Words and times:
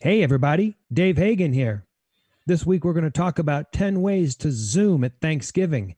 Hey, 0.00 0.22
everybody, 0.22 0.76
Dave 0.92 1.16
Hagan 1.16 1.52
here. 1.52 1.84
This 2.46 2.64
week, 2.64 2.84
we're 2.84 2.92
going 2.92 3.02
to 3.02 3.10
talk 3.10 3.40
about 3.40 3.72
10 3.72 4.00
ways 4.00 4.36
to 4.36 4.52
Zoom 4.52 5.02
at 5.02 5.20
Thanksgiving 5.20 5.96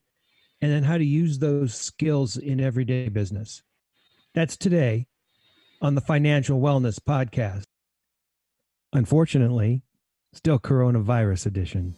and 0.58 0.72
then 0.72 0.84
how 0.84 0.96
to 0.96 1.04
use 1.04 1.38
those 1.38 1.74
skills 1.74 2.38
in 2.38 2.62
everyday 2.62 3.10
business. 3.10 3.62
That's 4.34 4.56
today 4.56 5.06
on 5.82 5.96
the 5.96 6.00
Financial 6.00 6.58
Wellness 6.58 6.98
Podcast. 6.98 7.64
Unfortunately, 8.94 9.82
still 10.32 10.58
coronavirus 10.58 11.44
edition. 11.44 11.94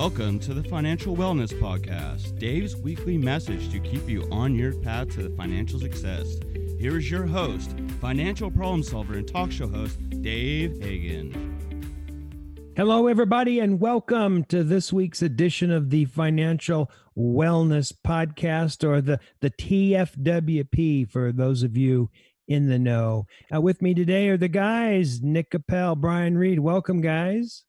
Welcome 0.00 0.38
to 0.40 0.54
the 0.54 0.64
Financial 0.64 1.14
Wellness 1.14 1.52
Podcast, 1.60 2.38
Dave's 2.38 2.74
weekly 2.74 3.18
message 3.18 3.70
to 3.70 3.78
keep 3.78 4.08
you 4.08 4.26
on 4.32 4.54
your 4.54 4.72
path 4.72 5.10
to 5.10 5.28
financial 5.36 5.78
success. 5.78 6.38
Here 6.78 6.96
is 6.96 7.10
your 7.10 7.26
host, 7.26 7.74
financial 8.00 8.50
problem 8.50 8.82
solver 8.82 9.12
and 9.12 9.28
talk 9.28 9.52
show 9.52 9.68
host, 9.68 9.98
Dave 10.22 10.82
Hagan. 10.82 12.72
Hello, 12.78 13.08
everybody, 13.08 13.58
and 13.58 13.78
welcome 13.78 14.44
to 14.44 14.64
this 14.64 14.90
week's 14.90 15.20
edition 15.20 15.70
of 15.70 15.90
the 15.90 16.06
Financial 16.06 16.90
Wellness 17.14 17.92
Podcast, 17.92 18.88
or 18.88 19.02
the, 19.02 19.20
the 19.42 19.50
TFWP 19.50 21.10
for 21.10 21.30
those 21.30 21.62
of 21.62 21.76
you 21.76 22.08
in 22.48 22.70
the 22.70 22.78
know. 22.78 23.26
Uh, 23.54 23.60
with 23.60 23.82
me 23.82 23.92
today 23.92 24.30
are 24.30 24.38
the 24.38 24.48
guys, 24.48 25.20
Nick 25.20 25.50
Capel, 25.50 25.94
Brian 25.94 26.38
Reed. 26.38 26.60
Welcome, 26.60 27.02
guys. 27.02 27.64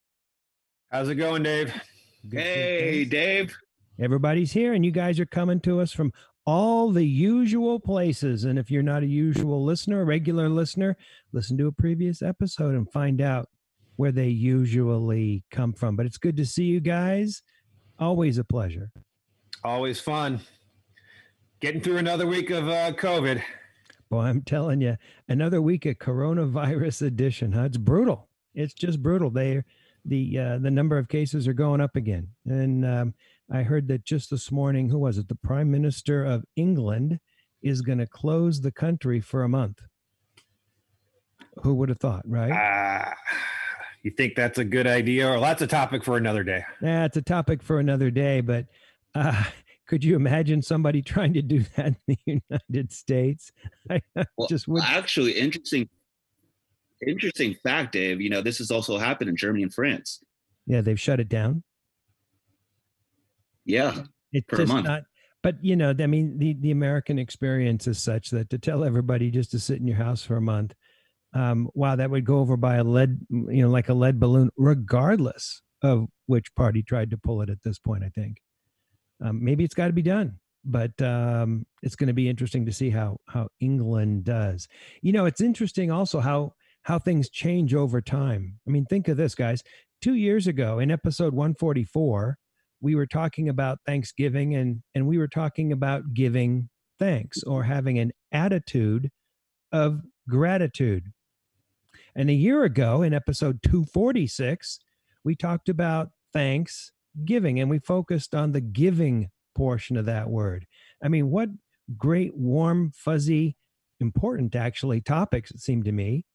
How's 0.89 1.09
it 1.09 1.15
going, 1.15 1.43
Dave? 1.43 1.73
Good 2.29 2.39
hey, 2.39 3.05
Dave. 3.05 3.57
Everybody's 3.99 4.51
here, 4.51 4.73
and 4.73 4.85
you 4.85 4.91
guys 4.91 5.19
are 5.19 5.25
coming 5.25 5.59
to 5.61 5.79
us 5.79 5.91
from 5.91 6.13
all 6.45 6.91
the 6.91 7.05
usual 7.05 7.79
places. 7.79 8.43
And 8.43 8.59
if 8.59 8.69
you're 8.69 8.83
not 8.83 9.01
a 9.03 9.07
usual 9.07 9.63
listener, 9.63 10.01
a 10.01 10.05
regular 10.05 10.47
listener, 10.47 10.97
listen 11.31 11.57
to 11.57 11.67
a 11.67 11.71
previous 11.71 12.21
episode 12.21 12.75
and 12.75 12.91
find 12.91 13.21
out 13.21 13.49
where 13.95 14.11
they 14.11 14.27
usually 14.27 15.43
come 15.49 15.73
from. 15.73 15.95
But 15.95 16.05
it's 16.05 16.17
good 16.17 16.37
to 16.37 16.45
see 16.45 16.65
you 16.65 16.79
guys. 16.79 17.41
Always 17.97 18.37
a 18.37 18.43
pleasure. 18.43 18.91
Always 19.63 19.99
fun. 19.99 20.41
Getting 21.59 21.81
through 21.81 21.97
another 21.97 22.27
week 22.27 22.51
of 22.51 22.67
uh, 22.67 22.91
COVID. 22.93 23.41
Boy, 24.09 24.21
I'm 24.21 24.41
telling 24.41 24.81
you, 24.81 24.97
another 25.27 25.61
week 25.61 25.85
of 25.87 25.97
coronavirus 25.97 27.01
edition. 27.07 27.51
Huh? 27.51 27.63
It's 27.63 27.77
brutal. 27.77 28.27
It's 28.53 28.73
just 28.73 29.01
brutal. 29.01 29.31
They 29.31 29.63
the 30.05 30.37
uh, 30.37 30.57
the 30.57 30.71
number 30.71 30.97
of 30.97 31.09
cases 31.09 31.47
are 31.47 31.53
going 31.53 31.81
up 31.81 31.95
again. 31.95 32.29
And 32.45 32.85
um, 32.85 33.13
I 33.51 33.63
heard 33.63 33.87
that 33.89 34.05
just 34.05 34.29
this 34.29 34.51
morning, 34.51 34.89
who 34.89 34.99
was 34.99 35.17
it? 35.17 35.27
The 35.27 35.35
Prime 35.35 35.69
Minister 35.69 36.23
of 36.23 36.45
England 36.55 37.19
is 37.61 37.81
going 37.81 37.99
to 37.99 38.07
close 38.07 38.61
the 38.61 38.71
country 38.71 39.19
for 39.19 39.43
a 39.43 39.49
month. 39.49 39.81
Who 41.63 41.75
would 41.75 41.89
have 41.89 41.99
thought, 41.99 42.23
right? 42.25 42.51
Uh, 42.51 43.13
you 44.03 44.11
think 44.11 44.35
that's 44.35 44.57
a 44.57 44.63
good 44.63 44.87
idea, 44.87 45.29
or 45.29 45.39
that's 45.39 45.61
a 45.61 45.67
topic 45.67 46.03
for 46.03 46.17
another 46.17 46.43
day? 46.43 46.63
Yeah, 46.81 47.05
it's 47.05 47.17
a 47.17 47.21
topic 47.21 47.61
for 47.61 47.79
another 47.79 48.09
day. 48.09 48.41
But 48.41 48.65
uh, 49.13 49.43
could 49.87 50.03
you 50.03 50.15
imagine 50.15 50.61
somebody 50.61 51.01
trying 51.03 51.33
to 51.33 51.41
do 51.41 51.63
that 51.75 51.87
in 51.87 51.97
the 52.07 52.17
United 52.25 52.91
States? 52.91 53.51
I 53.89 54.01
well, 54.37 54.47
just 54.47 54.67
would. 54.67 54.83
Actually, 54.83 55.33
interesting 55.33 55.89
interesting 57.07 57.55
fact, 57.63 57.93
Dave. 57.93 58.21
You 58.21 58.29
know, 58.29 58.41
this 58.41 58.57
has 58.59 58.71
also 58.71 58.97
happened 58.97 59.29
in 59.29 59.35
Germany 59.35 59.63
and 59.63 59.73
France. 59.73 60.23
Yeah, 60.65 60.81
they've 60.81 60.99
shut 60.99 61.19
it 61.19 61.29
down. 61.29 61.63
Yeah, 63.65 64.03
it's 64.31 64.47
just 64.49 64.73
not. 64.73 65.03
But 65.43 65.63
you 65.63 65.75
know, 65.75 65.93
I 65.97 66.07
mean, 66.07 66.37
the 66.37 66.55
the 66.59 66.71
American 66.71 67.17
experience 67.17 67.87
is 67.87 67.99
such 67.99 68.29
that 68.31 68.49
to 68.51 68.57
tell 68.57 68.83
everybody 68.83 69.31
just 69.31 69.51
to 69.51 69.59
sit 69.59 69.79
in 69.79 69.87
your 69.87 69.97
house 69.97 70.23
for 70.23 70.37
a 70.37 70.41
month, 70.41 70.73
um, 71.33 71.69
wow, 71.73 71.95
that 71.95 72.09
would 72.09 72.25
go 72.25 72.39
over 72.39 72.57
by 72.57 72.75
a 72.75 72.83
lead, 72.83 73.19
you 73.29 73.63
know, 73.63 73.69
like 73.69 73.89
a 73.89 73.93
lead 73.93 74.19
balloon, 74.19 74.51
regardless 74.57 75.61
of 75.81 76.07
which 76.27 76.53
party 76.55 76.83
tried 76.83 77.09
to 77.11 77.17
pull 77.17 77.41
it 77.41 77.49
at 77.49 77.63
this 77.63 77.79
point. 77.79 78.03
I 78.03 78.09
think 78.09 78.37
um, 79.23 79.43
maybe 79.43 79.63
it's 79.63 79.73
got 79.73 79.87
to 79.87 79.93
be 79.93 80.03
done 80.03 80.39
but 80.63 80.99
um, 81.01 81.65
it's 81.81 81.95
going 81.95 82.07
to 82.07 82.13
be 82.13 82.29
interesting 82.29 82.65
to 82.65 82.71
see 82.71 82.89
how 82.89 83.17
how 83.27 83.47
England 83.59 84.25
does. 84.25 84.67
You 85.01 85.11
know, 85.11 85.25
it's 85.25 85.41
interesting 85.41 85.91
also 85.91 86.19
how 86.19 86.53
how 86.83 86.99
things 86.99 87.29
change 87.29 87.73
over 87.73 88.01
time. 88.01 88.59
I 88.67 88.71
mean, 88.71 88.85
think 88.85 89.07
of 89.07 89.17
this, 89.17 89.35
guys. 89.35 89.63
Two 90.01 90.15
years 90.15 90.47
ago 90.47 90.79
in 90.79 90.89
episode 90.89 91.33
144, 91.33 92.37
we 92.81 92.95
were 92.95 93.05
talking 93.05 93.49
about 93.49 93.79
Thanksgiving 93.85 94.55
and, 94.55 94.81
and 94.95 95.07
we 95.07 95.17
were 95.17 95.27
talking 95.27 95.71
about 95.71 96.13
giving 96.13 96.69
thanks 96.97 97.43
or 97.43 97.63
having 97.63 97.99
an 97.99 98.11
attitude 98.31 99.09
of 99.71 100.01
gratitude. 100.27 101.11
And 102.15 102.29
a 102.29 102.33
year 102.33 102.63
ago 102.63 103.03
in 103.03 103.13
episode 103.13 103.61
246, 103.63 104.79
we 105.23 105.35
talked 105.35 105.69
about 105.69 106.09
thanksgiving 106.33 107.59
and 107.59 107.69
we 107.69 107.79
focused 107.79 108.33
on 108.33 108.51
the 108.51 108.61
giving 108.61 109.29
portion 109.55 109.97
of 109.97 110.05
that 110.05 110.29
word. 110.29 110.65
I 111.03 111.07
mean, 111.07 111.29
what 111.29 111.49
great, 111.97 112.35
warm, 112.35 112.91
fuzzy, 112.95 113.55
important 113.99 114.55
actually 114.55 115.01
topics 115.01 115.51
it 115.51 115.59
seemed 115.59 115.85
to 115.85 115.91
me 115.91 116.25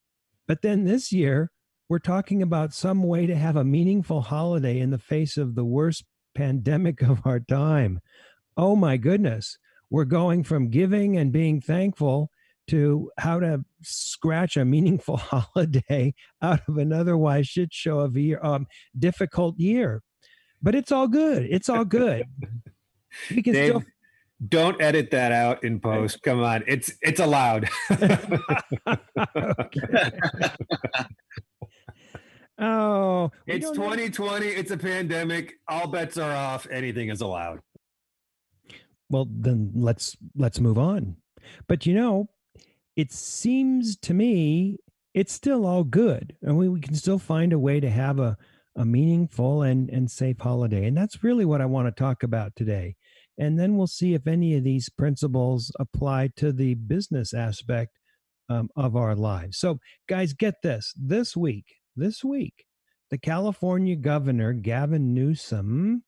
but 0.47 0.63
then 0.63 0.85
this 0.85 1.13
year, 1.13 1.51
we're 1.89 1.99
talking 1.99 2.43
about 2.43 2.75
some 2.75 3.03
way 3.03 3.27
to 3.27 3.37
have 3.37 3.57
a 3.57 3.65
meaningful 3.65 4.23
holiday 4.23 4.81
in 4.81 4.91
the 4.91 4.99
face 4.99 5.37
of 5.37 5.55
the 5.55 5.65
worst 5.65 6.05
pandemic 6.35 7.03
of 7.03 7.21
our 7.25 7.41
time. 7.41 8.01
Oh 8.57 8.77
my 8.77 8.97
goodness. 8.97 9.59
We're 9.91 10.05
going 10.05 10.43
from 10.43 10.71
giving 10.71 11.17
and 11.17 11.33
being 11.33 11.61
thankful 11.61 12.31
to 12.69 13.11
how 13.19 13.39
to 13.39 13.65
scratch 13.83 14.57
a 14.57 14.65
meaningful 14.65 15.17
holiday 15.57 16.15
out 16.43 16.61
of 16.69 16.79
an 16.79 16.93
otherwise 16.93 17.47
shit 17.47 17.73
show 17.73 18.01
of 18.01 18.17
a 18.17 18.21
year, 18.21 18.41
um, 18.43 18.67
difficult 18.99 19.59
year. 19.59 20.03
But 20.61 20.75
it's 20.75 20.91
all 20.91 21.07
good. 21.07 21.47
It's 21.49 21.69
all 21.69 21.85
good. 21.85 22.25
We 23.31 23.43
can 23.43 23.55
Dave, 23.55 23.71
still 23.71 23.85
don't 24.49 24.81
edit 24.81 25.11
that 25.13 25.33
out 25.33 25.65
in 25.65 25.81
post. 25.81 26.23
Come 26.23 26.43
on, 26.43 26.63
it's 26.67 26.93
it's 27.01 27.21
allowed. 27.21 27.69
oh, 32.59 33.31
it's 33.47 33.71
2020. 33.71 34.47
Know. 34.47 34.53
It's 34.53 34.71
a 34.71 34.77
pandemic. 34.77 35.55
All 35.69 35.87
bets 35.87 36.19
are 36.19 36.33
off. 36.33 36.67
Anything 36.71 37.09
is 37.09 37.23
allowed. 37.23 37.61
Well, 39.09 39.27
then 39.31 39.73
let's 39.75 40.17
let's 40.37 40.61
move 40.61 40.79
on. 40.79 41.17
But 41.67 41.87
you 41.87 41.95
know, 41.95 42.29
it 42.95 43.13
seems 43.13 43.97
to 43.99 44.13
me 44.13 44.79
it's 45.15 45.33
still 45.33 45.65
all 45.65 45.85
good, 45.85 46.37
and 46.43 46.59
we, 46.59 46.69
we 46.69 46.81
can 46.81 46.95
still 46.95 47.19
find 47.19 47.55
a 47.55 47.59
way 47.59 47.81
to 47.81 47.89
have 47.89 48.21
a 48.21 48.37
a 48.77 48.85
meaningful 48.85 49.63
and 49.63 49.89
and 49.89 50.11
safe 50.11 50.39
holiday, 50.39 50.85
and 50.87 50.95
that's 50.95 51.25
really 51.25 51.47
what 51.47 51.63
I 51.63 51.67
want 51.67 51.89
to 51.89 51.93
talk 51.93 52.23
about 52.23 52.55
today 52.55 52.97
and 53.39 53.59
then 53.59 53.77
we'll 53.77 53.87
see 53.87 54.15
if 54.15 54.27
any 54.27 54.57
of 54.57 54.65
these 54.65 54.89
principles 54.89 55.71
apply 55.79 56.31
to 56.37 56.53
the 56.53 56.75
business 56.75 57.35
aspect 57.35 57.99
um, 58.49 58.69
of 58.77 58.97
our 58.97 59.15
lives. 59.15 59.59
So, 59.59 59.79
guys, 60.09 60.33
get 60.33 60.55
this 60.63 60.93
this 60.97 61.37
week, 61.37 61.67
this 61.95 62.25
week, 62.25 62.65
the 63.11 63.19
California 63.19 63.97
governor, 63.97 64.53
Gavin 64.53 65.15
Newsom, 65.15 66.03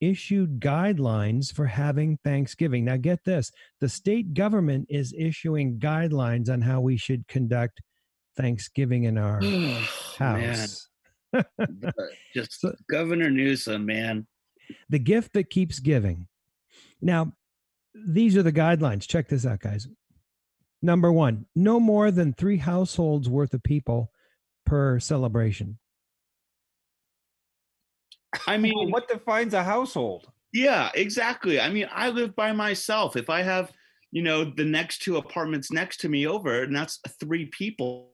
issued 0.00 0.60
guidelines 0.60 1.52
for 1.52 1.66
having 1.66 2.18
Thanksgiving. 2.24 2.84
Now, 2.84 2.96
get 2.96 3.24
this 3.24 3.50
the 3.80 3.88
state 3.88 4.34
government 4.34 4.86
is 4.88 5.14
issuing 5.16 5.78
guidelines 5.78 6.50
on 6.50 6.62
how 6.62 6.80
we 6.80 6.96
should 6.96 7.28
conduct 7.28 7.80
Thanksgiving 8.36 9.04
in 9.04 9.18
our 9.18 9.40
oh, 9.42 9.88
house. 10.18 10.88
Just 12.34 12.60
so, 12.60 12.74
Governor 12.90 13.30
Newsom, 13.30 13.86
man. 13.86 14.26
The 14.88 14.98
gift 14.98 15.32
that 15.34 15.50
keeps 15.50 15.78
giving. 15.78 16.26
Now, 17.02 17.32
these 17.94 18.36
are 18.36 18.42
the 18.42 18.52
guidelines. 18.52 19.06
Check 19.06 19.28
this 19.28 19.44
out, 19.44 19.60
guys. 19.60 19.88
Number 20.80 21.12
one, 21.12 21.46
no 21.54 21.78
more 21.78 22.10
than 22.10 22.32
three 22.32 22.56
households 22.56 23.28
worth 23.28 23.52
of 23.52 23.62
people 23.62 24.10
per 24.64 24.98
celebration. 24.98 25.78
I 28.46 28.56
mean, 28.56 28.90
what 28.90 29.08
defines 29.08 29.52
a 29.52 29.62
household? 29.62 30.30
Yeah, 30.52 30.90
exactly. 30.94 31.60
I 31.60 31.68
mean, 31.68 31.88
I 31.92 32.08
live 32.08 32.34
by 32.34 32.52
myself. 32.52 33.16
If 33.16 33.28
I 33.30 33.42
have, 33.42 33.70
you 34.10 34.22
know, 34.22 34.44
the 34.44 34.64
next 34.64 35.02
two 35.02 35.16
apartments 35.16 35.70
next 35.70 35.98
to 35.98 36.08
me 36.08 36.26
over, 36.26 36.62
and 36.62 36.74
that's 36.74 36.98
three 37.20 37.46
people, 37.46 38.12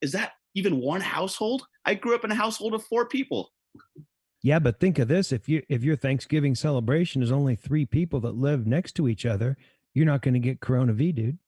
is 0.00 0.12
that 0.12 0.32
even 0.54 0.80
one 0.80 1.00
household? 1.00 1.66
I 1.84 1.94
grew 1.94 2.14
up 2.14 2.24
in 2.24 2.30
a 2.30 2.34
household 2.34 2.74
of 2.74 2.84
four 2.84 3.06
people. 3.06 3.50
Yeah, 4.44 4.58
but 4.58 4.78
think 4.78 4.98
of 4.98 5.08
this: 5.08 5.32
if 5.32 5.48
you 5.48 5.62
if 5.70 5.82
your 5.82 5.96
Thanksgiving 5.96 6.54
celebration 6.54 7.22
is 7.22 7.32
only 7.32 7.56
three 7.56 7.86
people 7.86 8.20
that 8.20 8.34
live 8.34 8.66
next 8.66 8.92
to 8.96 9.08
each 9.08 9.24
other, 9.24 9.56
you're 9.94 10.04
not 10.04 10.20
going 10.20 10.34
to 10.34 10.40
get 10.40 10.60
Corona 10.60 10.92
V, 10.92 11.12
dude. 11.12 11.38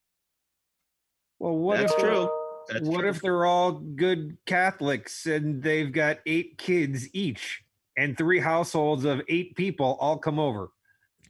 Well, 1.39 1.59
what 1.59 1.77
That's 1.77 1.93
if, 1.93 1.99
true. 1.99 2.31
That's 2.71 2.89
what 2.89 3.01
true. 3.01 3.11
if 3.11 3.21
they're 3.21 3.45
all 3.45 3.73
good 3.73 4.39
Catholics 4.47 5.27
and 5.27 5.63
they've 5.63 5.93
got 5.93 6.21
eight 6.25 6.57
kids 6.57 7.07
each 7.13 7.63
and 7.99 8.17
three 8.17 8.41
households 8.41 9.05
of 9.05 9.21
eight 9.29 9.55
people 9.57 9.99
all 10.01 10.17
come 10.17 10.39
over? 10.39 10.71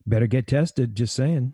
Better 0.07 0.29
get 0.29 0.47
tested. 0.47 0.95
Just 0.95 1.17
saying. 1.17 1.53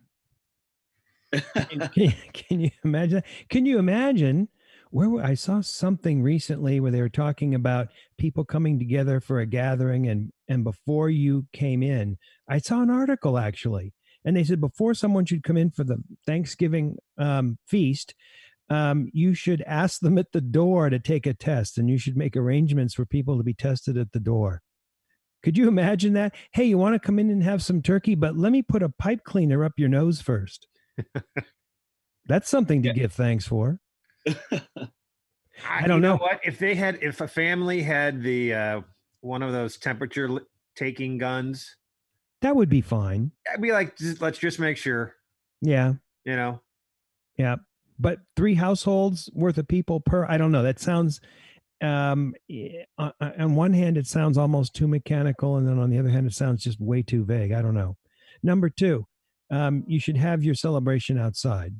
can, 1.32 1.88
can, 1.94 2.14
can, 2.34 2.60
you 2.60 2.70
imagine? 2.84 3.22
Can 3.48 3.64
you 3.64 3.78
imagine 3.78 4.48
where 4.92 5.24
I 5.24 5.34
saw 5.34 5.62
something 5.62 6.22
recently 6.22 6.78
where 6.78 6.90
they 6.90 7.00
were 7.00 7.08
talking 7.08 7.54
about 7.54 7.88
people 8.18 8.44
coming 8.44 8.78
together 8.78 9.20
for 9.20 9.40
a 9.40 9.46
gathering 9.46 10.06
and 10.06 10.30
and 10.48 10.64
before 10.64 11.08
you 11.08 11.46
came 11.54 11.82
in, 11.82 12.18
I 12.46 12.58
saw 12.58 12.82
an 12.82 12.90
article 12.90 13.38
actually, 13.38 13.94
and 14.22 14.36
they 14.36 14.44
said 14.44 14.60
before 14.60 14.92
someone 14.92 15.24
should 15.24 15.42
come 15.42 15.56
in 15.56 15.70
for 15.70 15.82
the 15.82 15.96
Thanksgiving 16.26 16.96
um, 17.16 17.58
feast, 17.66 18.14
um, 18.68 19.08
you 19.14 19.32
should 19.32 19.62
ask 19.62 20.00
them 20.00 20.18
at 20.18 20.32
the 20.32 20.42
door 20.42 20.90
to 20.90 20.98
take 20.98 21.26
a 21.26 21.32
test, 21.32 21.78
and 21.78 21.88
you 21.88 21.96
should 21.96 22.16
make 22.16 22.36
arrangements 22.36 22.92
for 22.92 23.06
people 23.06 23.38
to 23.38 23.42
be 23.42 23.54
tested 23.54 23.96
at 23.96 24.12
the 24.12 24.20
door. 24.20 24.60
Could 25.42 25.56
you 25.56 25.68
imagine 25.68 26.12
that? 26.12 26.34
Hey, 26.52 26.64
you 26.64 26.76
want 26.76 26.94
to 26.94 27.04
come 27.04 27.18
in 27.18 27.30
and 27.30 27.42
have 27.42 27.62
some 27.62 27.80
turkey, 27.80 28.14
but 28.14 28.36
let 28.36 28.52
me 28.52 28.60
put 28.60 28.82
a 28.82 28.90
pipe 28.90 29.24
cleaner 29.24 29.64
up 29.64 29.72
your 29.78 29.88
nose 29.88 30.20
first. 30.20 30.68
That's 32.26 32.48
something 32.48 32.82
to 32.82 32.88
yeah. 32.88 32.94
give 32.94 33.12
thanks 33.12 33.46
for. 33.46 33.78
I 35.72 35.86
don't 35.86 36.00
know. 36.00 36.16
know. 36.16 36.22
what 36.22 36.40
if 36.44 36.58
they 36.58 36.74
had 36.74 36.98
if 37.02 37.20
a 37.20 37.28
family 37.28 37.82
had 37.82 38.22
the 38.22 38.54
uh 38.54 38.80
one 39.20 39.42
of 39.42 39.52
those 39.52 39.76
temperature 39.76 40.40
taking 40.76 41.18
guns. 41.18 41.76
That 42.42 42.56
would 42.56 42.68
be 42.68 42.80
fine. 42.80 43.30
I'd 43.52 43.62
be 43.62 43.72
like, 43.72 43.96
let's 44.20 44.38
just 44.38 44.58
make 44.58 44.76
sure. 44.76 45.14
Yeah. 45.60 45.94
You 46.24 46.36
know. 46.36 46.60
Yeah, 47.36 47.56
but 47.98 48.18
three 48.36 48.54
households 48.54 49.30
worth 49.32 49.58
of 49.58 49.68
people 49.68 50.00
per. 50.00 50.26
I 50.26 50.36
don't 50.36 50.52
know. 50.52 50.62
That 50.62 50.80
sounds. 50.80 51.20
Um, 51.80 52.34
on 53.20 53.56
one 53.56 53.72
hand, 53.72 53.96
it 53.96 54.06
sounds 54.06 54.38
almost 54.38 54.74
too 54.74 54.86
mechanical, 54.86 55.56
and 55.56 55.66
then 55.66 55.78
on 55.78 55.90
the 55.90 55.98
other 55.98 56.10
hand, 56.10 56.26
it 56.26 56.34
sounds 56.34 56.62
just 56.62 56.80
way 56.80 57.02
too 57.02 57.24
vague. 57.24 57.52
I 57.52 57.62
don't 57.62 57.74
know. 57.74 57.96
Number 58.42 58.68
two, 58.68 59.06
um, 59.50 59.82
you 59.88 59.98
should 59.98 60.16
have 60.16 60.44
your 60.44 60.54
celebration 60.54 61.18
outside. 61.18 61.74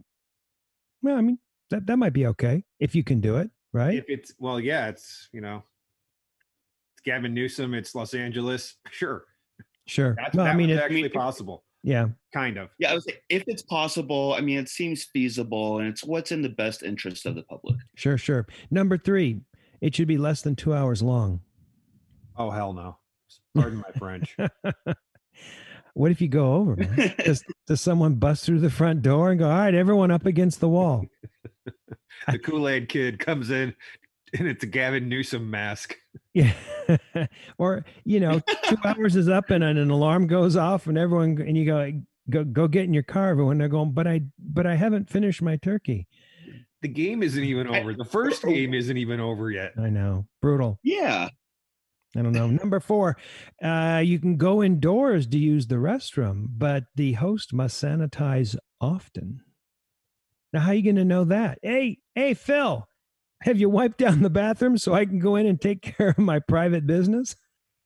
Well, 1.03 1.17
I 1.17 1.21
mean, 1.21 1.39
that 1.71 1.87
that 1.87 1.99
might 1.99 2.13
be 2.13 2.27
okay 2.29 2.65
if 2.81 2.95
you 2.95 3.05
can 3.05 3.21
do 3.21 3.37
it, 3.37 3.51
right? 3.73 3.95
If 3.97 4.05
it's 4.09 4.33
well, 4.39 4.61
yeah, 4.61 4.89
it's 4.89 5.29
you 5.33 5.41
know, 5.41 5.63
it's 6.95 7.03
Gavin 7.05 7.35
Newsom, 7.35 7.75
it's 7.75 7.95
Los 7.95 8.15
Angeles, 8.15 8.77
sure, 8.91 9.25
sure. 9.87 10.15
That's, 10.17 10.37
well, 10.37 10.47
that 10.47 10.55
I 10.55 10.57
mean, 10.57 10.71
it's 10.71 10.83
actually 10.83 11.09
possible. 11.09 11.65
Yeah, 11.83 12.09
kind 12.33 12.59
of. 12.59 12.69
Yeah, 12.79 12.93
I 12.93 12.95
was 12.95 13.07
if 13.29 13.43
it's 13.47 13.63
possible. 13.63 14.35
I 14.37 14.41
mean, 14.41 14.59
it 14.59 14.69
seems 14.69 15.05
feasible, 15.05 15.79
and 15.79 15.89
it's 15.89 16.05
what's 16.05 16.33
in 16.33 16.43
the 16.43 16.49
best 16.49 16.83
interest 16.83 17.27
of 17.27 17.35
the 17.35 17.43
public. 17.43 17.77
Sure, 17.97 18.17
sure. 18.17 18.47
Number 18.71 18.97
three, 18.97 19.41
it 19.81 19.95
should 19.95 20.09
be 20.09 20.19
less 20.19 20.43
than 20.43 20.55
two 20.55 20.75
hours 20.75 21.03
long. 21.03 21.41
Oh 22.37 22.51
hell 22.51 22.73
no! 22.73 22.99
Pardon 23.55 23.79
my 23.79 23.99
French. 23.99 24.37
What 25.95 26.11
if 26.11 26.21
you 26.21 26.29
go 26.29 26.55
over? 26.55 26.77
does, 27.25 27.45
does 27.67 27.81
someone 27.81 28.15
bust 28.15 28.45
through 28.45 28.61
the 28.61 28.71
front 28.71 29.03
door 29.03 29.31
and 29.31 29.39
go, 29.39 29.51
all 29.51 29.57
right, 29.57 29.75
everyone 29.75 30.11
up 30.11 30.27
against 30.27 30.61
the 30.61 30.69
wall? 30.69 31.05
the 32.29 32.39
Kool 32.39 32.69
Aid 32.69 32.89
kid 32.89 33.19
comes 33.19 33.51
in 33.51 33.75
and 34.39 34.49
it's 34.49 34.65
a 34.65 34.67
Gavin 34.67 35.09
Newsom 35.09 35.51
mask. 35.51 35.97
Yeah. 36.35 36.55
or, 37.59 37.85
you 38.05 38.21
know, 38.21 38.41
two 38.65 38.77
hours 38.85 39.17
is 39.17 39.29
up 39.29 39.51
and 39.51 39.63
an 39.63 39.91
alarm 39.91 40.27
goes 40.27 40.57
off 40.57 40.87
and 40.87 40.97
everyone, 40.97 41.43
and 41.47 41.57
you 41.57 41.67
go, 41.67 41.93
go, 42.31 42.45
go 42.45 42.69
get 42.69 42.85
in 42.85 42.95
your 42.95 43.03
car. 43.03 43.31
Everyone 43.31 43.59
they're 43.59 43.69
going, 43.69 43.93
but 43.93 44.07
I, 44.07 44.23
but 44.39 44.67
I 44.67 44.75
haven't 44.75 45.11
finished 45.11 45.43
my 45.43 45.57
turkey. 45.57 46.07
The 46.81 46.89
game 46.89 47.23
isn't 47.23 47.45
even 47.45 47.69
over. 47.69 47.95
The 47.95 48.05
first 48.05 48.43
game 48.45 48.75
isn't 48.75 48.97
even 48.97 49.21
over 49.21 49.51
yet. 49.51 49.73
I 49.79 49.91
know. 49.91 50.27
Brutal. 50.41 50.79
Yeah. 50.83 51.29
I 52.17 52.21
don't 52.21 52.33
know. 52.33 52.49
Number 52.49 52.81
four, 52.81 53.17
uh, 53.63 54.03
you 54.05 54.19
can 54.19 54.37
go 54.37 54.63
indoors 54.63 55.27
to 55.29 55.39
use 55.39 55.67
the 55.67 55.77
restroom, 55.77 56.47
but 56.59 56.85
the 56.95 57.13
host 57.15 57.55
must 57.55 57.83
sanitize 57.83 58.55
often. 58.81 59.41
Now, 60.53 60.61
how 60.61 60.71
are 60.71 60.75
you 60.75 60.83
going 60.83 60.97
to 60.97 61.05
know 61.05 61.25
that? 61.25 61.59
Hey, 61.63 61.99
hey, 62.15 62.35
Phil, 62.35 62.87
have 63.43 63.59
you 63.59 63.69
wiped 63.71 63.99
down 63.99 64.23
the 64.23 64.31
bathroom 64.31 64.77
so 64.77 64.93
I 64.93 65.05
can 65.05 65.19
go 65.19 65.37
in 65.37 65.47
and 65.47 65.61
take 65.61 65.83
care 65.97 66.11
of 66.11 66.19
my 66.19 66.39
private 66.41 66.87
business? 66.87 67.37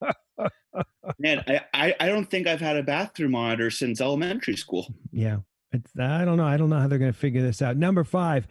Man, 1.18 1.42
I, 1.72 1.94
I 1.98 2.08
don't 2.08 2.28
think 2.28 2.46
I've 2.46 2.60
had 2.60 2.76
a 2.76 2.82
bathroom 2.82 3.32
monitor 3.32 3.70
since 3.70 4.00
elementary 4.00 4.56
school. 4.56 4.92
Yeah. 5.12 5.38
It's, 5.72 5.90
I 5.98 6.24
don't 6.24 6.36
know. 6.36 6.44
I 6.44 6.56
don't 6.56 6.70
know 6.70 6.78
how 6.78 6.88
they're 6.88 6.98
going 6.98 7.12
to 7.12 7.18
figure 7.18 7.42
this 7.42 7.62
out. 7.62 7.76
Number 7.76 8.04
five, 8.04 8.46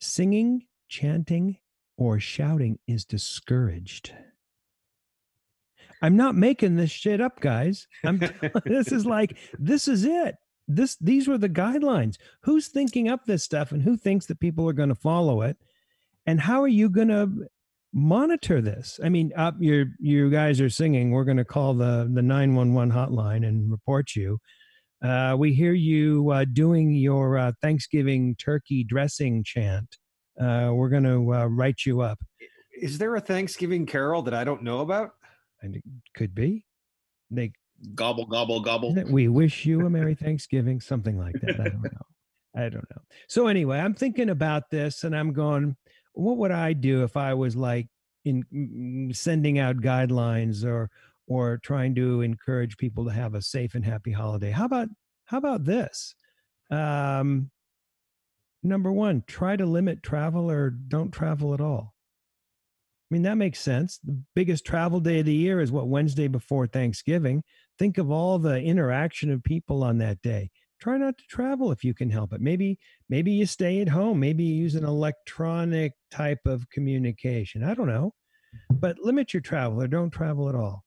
singing, 0.00 0.66
chanting, 0.88 1.58
or 1.96 2.18
shouting 2.18 2.78
is 2.86 3.04
discouraged. 3.04 4.12
I'm 6.02 6.16
not 6.16 6.34
making 6.34 6.76
this 6.76 6.90
shit 6.90 7.20
up, 7.20 7.40
guys. 7.40 7.86
I'm 8.04 8.18
this 8.64 8.90
is 8.90 9.04
like 9.04 9.36
this 9.58 9.86
is 9.86 10.04
it. 10.04 10.34
This 10.74 10.96
these 10.96 11.28
were 11.28 11.38
the 11.38 11.48
guidelines. 11.48 12.16
Who's 12.42 12.68
thinking 12.68 13.08
up 13.08 13.24
this 13.24 13.44
stuff 13.44 13.72
and 13.72 13.82
who 13.82 13.96
thinks 13.96 14.26
that 14.26 14.40
people 14.40 14.68
are 14.68 14.74
going 14.74 14.88
to 14.88 14.94
follow 14.94 15.42
it? 15.42 15.56
And 16.26 16.40
how 16.40 16.62
are 16.62 16.68
you 16.68 16.88
going 16.88 17.08
to 17.08 17.46
monitor 17.92 18.60
this? 18.60 19.00
I 19.02 19.08
mean, 19.08 19.32
up 19.36 19.56
you 19.58 19.86
you 19.98 20.30
guys 20.30 20.60
are 20.60 20.70
singing. 20.70 21.10
We're 21.10 21.24
going 21.24 21.36
to 21.36 21.44
call 21.44 21.74
the 21.74 22.10
the 22.12 22.22
911 22.22 22.92
hotline 22.92 23.46
and 23.46 23.70
report 23.70 24.14
you. 24.14 24.38
Uh, 25.02 25.34
we 25.38 25.54
hear 25.54 25.72
you 25.72 26.30
uh, 26.30 26.44
doing 26.52 26.92
your 26.92 27.38
uh, 27.38 27.52
Thanksgiving 27.62 28.36
turkey 28.36 28.84
dressing 28.84 29.42
chant. 29.42 29.96
Uh, 30.38 30.70
we're 30.74 30.90
going 30.90 31.04
to 31.04 31.34
uh, 31.34 31.46
write 31.46 31.86
you 31.86 32.02
up. 32.02 32.18
Is 32.80 32.98
there 32.98 33.16
a 33.16 33.20
Thanksgiving 33.20 33.86
carol 33.86 34.22
that 34.22 34.34
I 34.34 34.44
don't 34.44 34.62
know 34.62 34.80
about? 34.80 35.12
and 35.62 35.76
it 35.76 35.84
could 36.14 36.34
be 36.34 36.64
they 37.30 37.52
gobble 37.94 38.26
gobble 38.26 38.60
gobble. 38.60 38.94
We 39.08 39.28
wish 39.28 39.64
you 39.66 39.86
a 39.86 39.90
merry 39.90 40.14
Thanksgiving, 40.14 40.80
something 40.80 41.18
like 41.18 41.34
that. 41.42 41.60
I 41.60 41.64
don't 41.64 41.82
know. 41.82 42.06
I 42.56 42.68
don't 42.68 42.90
know. 42.90 43.02
So 43.28 43.46
anyway, 43.46 43.78
I'm 43.78 43.94
thinking 43.94 44.30
about 44.30 44.70
this, 44.70 45.04
and 45.04 45.16
I'm 45.16 45.32
going, 45.32 45.76
what 46.14 46.38
would 46.38 46.50
I 46.50 46.72
do 46.72 47.04
if 47.04 47.16
I 47.16 47.34
was 47.34 47.56
like 47.56 47.88
in 48.24 49.10
sending 49.14 49.58
out 49.58 49.76
guidelines 49.78 50.64
or 50.64 50.90
or 51.26 51.58
trying 51.58 51.94
to 51.94 52.22
encourage 52.22 52.76
people 52.76 53.04
to 53.04 53.12
have 53.12 53.34
a 53.34 53.42
safe 53.42 53.74
and 53.74 53.84
happy 53.84 54.12
holiday? 54.12 54.50
How 54.50 54.64
about 54.64 54.88
how 55.26 55.38
about 55.38 55.64
this? 55.64 56.14
Um, 56.70 57.50
number 58.62 58.92
one, 58.92 59.22
try 59.26 59.56
to 59.56 59.66
limit 59.66 60.02
travel 60.02 60.50
or 60.50 60.70
don't 60.70 61.12
travel 61.12 61.54
at 61.54 61.60
all. 61.60 61.94
I 63.10 63.14
mean, 63.14 63.22
that 63.22 63.36
makes 63.36 63.58
sense. 63.58 63.98
The 64.04 64.22
biggest 64.36 64.64
travel 64.64 65.00
day 65.00 65.20
of 65.20 65.26
the 65.26 65.34
year 65.34 65.60
is 65.60 65.72
what 65.72 65.88
Wednesday 65.88 66.28
before 66.28 66.66
Thanksgiving. 66.68 67.42
Think 67.80 67.96
of 67.96 68.10
all 68.10 68.38
the 68.38 68.60
interaction 68.60 69.30
of 69.30 69.42
people 69.42 69.82
on 69.82 69.96
that 69.98 70.20
day. 70.20 70.50
Try 70.82 70.98
not 70.98 71.16
to 71.16 71.24
travel 71.30 71.72
if 71.72 71.82
you 71.82 71.94
can 71.94 72.10
help 72.10 72.34
it. 72.34 72.42
Maybe, 72.42 72.78
maybe 73.08 73.32
you 73.32 73.46
stay 73.46 73.80
at 73.80 73.88
home. 73.88 74.20
Maybe 74.20 74.44
you 74.44 74.54
use 74.54 74.74
an 74.74 74.84
electronic 74.84 75.94
type 76.10 76.40
of 76.44 76.68
communication. 76.68 77.64
I 77.64 77.72
don't 77.72 77.86
know, 77.86 78.12
but 78.68 78.98
limit 78.98 79.32
your 79.32 79.40
travel 79.40 79.80
or 79.80 79.88
don't 79.88 80.10
travel 80.10 80.50
at 80.50 80.54
all. 80.54 80.84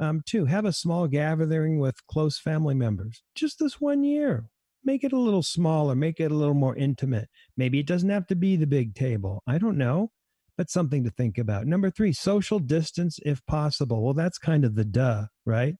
Um, 0.00 0.20
two, 0.26 0.46
have 0.46 0.64
a 0.64 0.72
small 0.72 1.06
gathering 1.06 1.78
with 1.78 2.04
close 2.08 2.40
family 2.40 2.74
members. 2.74 3.22
Just 3.36 3.60
this 3.60 3.80
one 3.80 4.02
year. 4.02 4.48
Make 4.82 5.04
it 5.04 5.12
a 5.12 5.20
little 5.20 5.44
smaller. 5.44 5.94
Make 5.94 6.18
it 6.18 6.32
a 6.32 6.34
little 6.34 6.54
more 6.54 6.74
intimate. 6.74 7.28
Maybe 7.56 7.78
it 7.78 7.86
doesn't 7.86 8.10
have 8.10 8.26
to 8.26 8.34
be 8.34 8.56
the 8.56 8.66
big 8.66 8.96
table. 8.96 9.44
I 9.46 9.58
don't 9.58 9.78
know 9.78 10.10
but 10.58 10.68
something 10.68 11.02
to 11.02 11.10
think 11.10 11.38
about. 11.38 11.66
Number 11.66 11.88
three, 11.88 12.12
social 12.12 12.58
distance 12.58 13.18
if 13.24 13.44
possible. 13.46 14.02
Well, 14.02 14.12
that's 14.12 14.38
kind 14.38 14.66
of 14.66 14.74
the 14.74 14.84
duh, 14.84 15.26
right? 15.46 15.76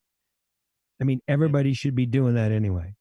I 1.02 1.04
mean, 1.04 1.20
everybody 1.26 1.74
should 1.74 1.96
be 1.96 2.06
doing 2.06 2.34
that 2.36 2.52
anyway. 2.52 2.94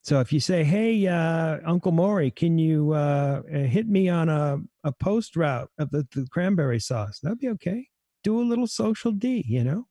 So 0.00 0.20
if 0.20 0.32
you 0.32 0.40
say, 0.40 0.64
"Hey, 0.64 1.06
uh, 1.06 1.58
Uncle 1.66 1.92
Maury, 1.92 2.30
can 2.30 2.56
you 2.58 2.92
uh, 2.92 3.42
uh, 3.52 3.58
hit 3.58 3.86
me 3.88 4.08
on 4.08 4.30
a, 4.30 4.58
a 4.84 4.92
post 4.92 5.36
route 5.36 5.68
of 5.78 5.90
the, 5.90 6.06
the 6.14 6.26
cranberry 6.30 6.80
sauce?" 6.80 7.20
That'd 7.22 7.40
be 7.40 7.50
okay. 7.50 7.88
Do 8.24 8.40
a 8.40 8.42
little 8.42 8.66
social 8.66 9.12
D, 9.12 9.44
you 9.46 9.64
know. 9.64 9.86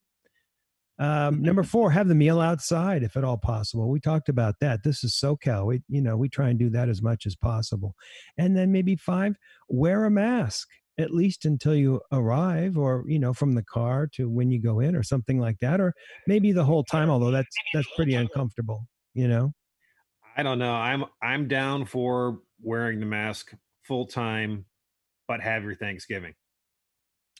Um, 0.98 1.42
number 1.44 1.62
four, 1.62 1.92
have 1.92 2.08
the 2.08 2.16
meal 2.16 2.42
outside 2.42 3.04
if 3.04 3.16
at 3.16 3.24
all 3.24 3.38
possible. 3.38 3.92
We 3.92 4.00
talked 4.00 4.30
about 4.30 4.56
that. 4.62 4.84
This 4.84 5.04
is 5.04 5.14
SoCal. 5.14 5.68
We, 5.68 5.82
you 5.88 6.02
know, 6.02 6.18
we 6.18 6.30
try 6.30 6.50
and 6.50 6.58
do 6.58 6.72
that 6.72 6.90
as 6.90 7.04
much 7.04 7.28
as 7.28 7.36
possible. 7.36 7.94
And 8.40 8.58
then 8.58 8.72
maybe 8.72 8.96
five, 8.96 9.36
wear 9.70 10.06
a 10.06 10.12
mask 10.12 10.68
at 10.98 11.12
least 11.12 11.46
until 11.46 11.76
you 11.76 12.00
arrive 12.12 12.78
or 12.78 13.04
you 13.08 13.20
know 13.20 13.34
from 13.34 13.54
the 13.54 13.64
car 13.64 14.08
to 14.14 14.30
when 14.30 14.50
you 14.50 14.62
go 14.62 14.80
in 14.80 14.96
or 14.96 15.04
something 15.04 15.40
like 15.40 15.60
that 15.60 15.80
or 15.82 15.94
maybe 16.28 16.52
the 16.52 16.64
whole 16.64 16.84
time 16.84 17.10
although 17.10 17.32
that's 17.32 17.56
that's 17.74 17.88
pretty 17.96 18.16
uncomfortable 18.16 18.86
you 19.14 19.28
know 19.28 19.52
i 20.38 20.44
don't 20.44 20.60
know 20.60 20.74
i'm 20.74 21.06
i'm 21.22 21.48
down 21.48 21.86
for 21.86 22.40
wearing 22.62 23.00
the 23.00 23.06
mask 23.06 23.54
full 23.84 24.06
time 24.06 24.66
but 25.28 25.42
have 25.42 25.64
your 25.64 25.76
thanksgiving 25.76 26.34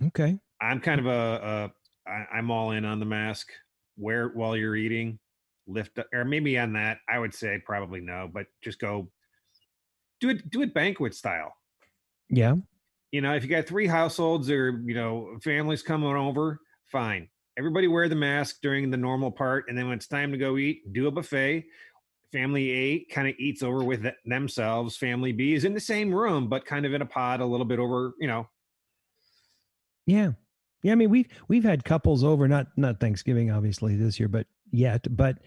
okay 0.04 0.38
i'm 0.62 0.80
kind 0.80 1.00
of 1.00 1.06
a, 1.06 1.10
a 1.10 1.72
I, 2.08 2.38
am 2.38 2.52
all 2.52 2.72
in 2.72 2.86
on 2.86 3.00
the 3.00 3.06
mask. 3.06 3.50
Wear 3.98 4.28
it 4.28 4.36
while 4.36 4.56
you're 4.56 4.76
eating. 4.76 5.20
Lift 5.68 6.00
or 6.14 6.26
maybe 6.26 6.58
on 6.60 6.74
that. 6.74 7.00
I 7.10 7.18
would 7.18 7.34
say 7.34 7.62
probably 7.66 8.00
no, 8.00 8.30
but 8.32 8.46
just 8.64 8.80
go 8.80 9.10
do 10.20 10.30
it. 10.30 10.50
Do 10.52 10.62
it 10.62 10.74
banquet 10.74 11.16
style. 11.16 11.56
Yeah. 12.30 12.56
You 13.12 13.22
know, 13.22 13.34
if 13.34 13.44
you 13.44 13.50
got 13.50 13.66
three 13.66 13.88
households 13.88 14.50
or, 14.50 14.82
you 14.86 14.96
know, 14.96 15.38
families 15.44 15.82
coming 15.82 16.10
over, 16.10 16.60
fine. 16.92 17.30
Everybody 17.58 17.88
wear 17.88 18.10
the 18.10 18.16
mask 18.16 18.58
during 18.62 18.92
the 18.92 18.98
normal 18.98 19.32
part. 19.32 19.66
And 19.70 19.78
then 19.78 19.88
when 19.88 19.96
it's 19.96 20.08
time 20.08 20.32
to 20.34 20.38
go 20.38 20.58
eat, 20.58 20.92
do 20.92 21.08
a 21.08 21.12
buffet. 21.12 21.66
Family 22.34 22.72
A 22.72 23.06
kind 23.06 23.30
of 23.30 23.36
eats 23.40 23.64
over 23.64 23.82
with 23.82 24.06
themselves. 24.26 24.98
Family 24.98 25.32
B 25.32 25.54
is 25.54 25.64
in 25.64 25.74
the 25.74 25.80
same 25.80 26.14
room, 26.14 26.50
but 26.50 26.66
kind 26.66 26.86
of 26.86 26.94
in 26.94 27.02
a 27.02 27.06
pod 27.06 27.40
a 27.40 27.46
little 27.46 27.66
bit 27.66 27.80
over, 27.80 28.14
you 28.20 28.28
know. 28.28 28.50
Yeah. 30.06 30.32
Yeah. 30.84 30.92
I 30.92 30.96
mean, 30.96 31.10
we've, 31.10 31.28
we've 31.48 31.64
had 31.64 31.86
couples 31.86 32.26
over, 32.26 32.48
not, 32.48 32.68
not 32.76 33.00
Thanksgiving, 33.00 33.52
obviously 33.52 33.96
this 33.96 34.20
year, 34.20 34.28
but 34.28 34.48
yet, 34.72 35.06
but, 35.16 35.38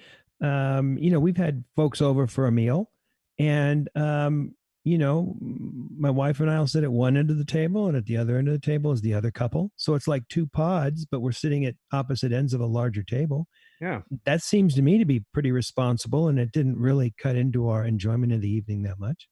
um, 0.41 0.97
you 0.97 1.11
know, 1.11 1.21
we've 1.21 1.37
had 1.37 1.65
folks 1.77 2.01
over 2.01 2.27
for 2.27 2.47
a 2.47 2.53
meal 2.53 2.91
and, 3.39 3.91
um, 3.95 4.55
you 4.85 4.99
know, 4.99 5.37
my 5.41 6.11
wife 6.11 6.41
and 6.41 6.51
I 6.51 6.59
will 6.59 6.67
sit 6.67 6.85
at 6.85 6.93
one 6.93 7.17
end 7.17 7.31
of 7.31 7.39
the 7.39 7.45
table, 7.45 7.89
and 7.89 7.97
at 7.97 8.07
the 8.07 8.17
other 8.17 8.39
end 8.39 8.49
of 8.49 8.55
the 8.55 8.61
table 8.61 8.93
is 8.93 9.01
the 9.01 9.15
other 9.15 9.31
couple. 9.31 9.71
So 9.77 9.95
it's 9.95 10.09
like 10.09 10.27
two 10.29 10.47
pods, 10.47 11.05
but 11.05 11.21
we're 11.21 11.33
sitting 11.33 11.65
at 11.65 11.75
opposite 11.93 12.33
ends 12.33 12.55
of 12.55 12.61
a 12.61 12.67
larger 12.67 13.03
table. 13.03 13.47
Yeah. 13.81 14.01
That 14.25 14.43
seems 14.43 14.75
to 14.75 14.83
me 14.83 14.99
to 14.99 15.05
be 15.05 15.25
pretty 15.35 15.53
responsible, 15.53 16.29
and 16.29 16.39
it 16.39 16.53
didn't 16.53 16.79
really 16.79 17.15
cut 17.19 17.37
into 17.37 17.69
our 17.69 17.85
enjoyment 17.85 18.33
of 18.33 18.41
the 18.41 18.51
evening 18.51 18.83
that 18.83 18.99
much. 18.99 19.29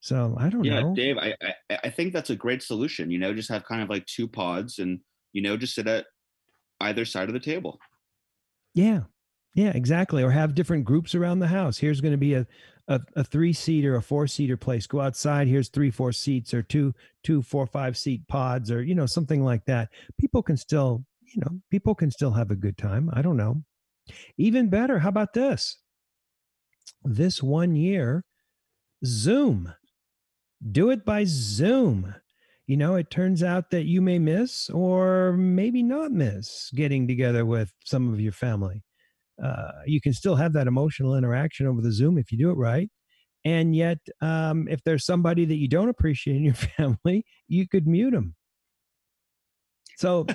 So 0.00 0.36
I 0.38 0.48
don't 0.48 0.64
yeah, 0.64 0.80
know. 0.80 0.94
Yeah, 0.96 1.04
Dave, 1.04 1.18
I, 1.18 1.34
I 1.70 1.78
I 1.84 1.90
think 1.90 2.12
that's 2.12 2.30
a 2.30 2.36
great 2.36 2.62
solution. 2.62 3.10
You 3.10 3.18
know, 3.18 3.34
just 3.34 3.50
have 3.50 3.64
kind 3.64 3.82
of 3.82 3.88
like 3.88 4.06
two 4.06 4.28
pods, 4.28 4.78
and 4.78 5.00
you 5.32 5.42
know, 5.42 5.56
just 5.56 5.74
sit 5.74 5.88
at 5.88 6.06
either 6.80 7.04
side 7.04 7.28
of 7.28 7.34
the 7.34 7.40
table. 7.40 7.78
Yeah. 8.74 9.00
Yeah, 9.54 9.72
exactly. 9.74 10.22
Or 10.22 10.30
have 10.30 10.54
different 10.54 10.84
groups 10.84 11.16
around 11.16 11.40
the 11.40 11.48
house. 11.48 11.78
Here's 11.78 12.00
going 12.00 12.12
to 12.12 12.18
be 12.18 12.34
a, 12.34 12.46
a, 12.88 13.00
a 13.16 13.24
three 13.24 13.52
seater, 13.52 13.96
a 13.96 14.02
four 14.02 14.26
seater 14.26 14.56
place. 14.56 14.86
Go 14.86 15.00
outside. 15.00 15.46
Here's 15.46 15.68
three, 15.68 15.90
four 15.90 16.12
seats, 16.12 16.54
or 16.54 16.62
two, 16.62 16.94
two, 17.22 17.42
four, 17.42 17.66
five 17.66 17.96
seat 17.96 18.26
pods, 18.28 18.70
or 18.70 18.82
you 18.82 18.94
know 18.94 19.06
something 19.06 19.44
like 19.44 19.64
that. 19.66 19.90
People 20.18 20.42
can 20.42 20.56
still, 20.56 21.04
you 21.22 21.40
know, 21.42 21.60
people 21.70 21.94
can 21.94 22.10
still 22.10 22.32
have 22.32 22.50
a 22.50 22.56
good 22.56 22.78
time. 22.78 23.10
I 23.12 23.22
don't 23.22 23.36
know. 23.36 23.62
Even 24.38 24.70
better, 24.70 24.98
how 24.98 25.10
about 25.10 25.34
this? 25.34 25.78
This 27.04 27.42
one 27.42 27.76
year, 27.76 28.24
Zoom. 29.04 29.72
Do 30.72 30.90
it 30.90 31.04
by 31.04 31.24
Zoom. 31.24 32.14
You 32.66 32.76
know, 32.76 32.96
it 32.96 33.10
turns 33.10 33.42
out 33.42 33.70
that 33.70 33.84
you 33.84 34.02
may 34.02 34.18
miss 34.18 34.68
or 34.70 35.32
maybe 35.32 35.82
not 35.82 36.10
miss 36.10 36.70
getting 36.74 37.06
together 37.06 37.44
with 37.46 37.72
some 37.84 38.12
of 38.12 38.20
your 38.20 38.32
family 38.32 38.82
uh, 39.42 39.72
you 39.86 40.00
can 40.00 40.12
still 40.12 40.36
have 40.36 40.52
that 40.54 40.66
emotional 40.66 41.14
interaction 41.16 41.66
over 41.66 41.80
the 41.80 41.92
Zoom 41.92 42.18
if 42.18 42.32
you 42.32 42.38
do 42.38 42.50
it 42.50 42.56
right. 42.56 42.90
And 43.44 43.74
yet, 43.74 43.98
um, 44.20 44.66
if 44.68 44.82
there's 44.84 45.06
somebody 45.06 45.44
that 45.44 45.56
you 45.56 45.68
don't 45.68 45.88
appreciate 45.88 46.36
in 46.36 46.44
your 46.44 46.54
family, 46.76 47.24
you 47.46 47.68
could 47.68 47.86
mute 47.86 48.12
them. 48.12 48.34
So 49.96 50.26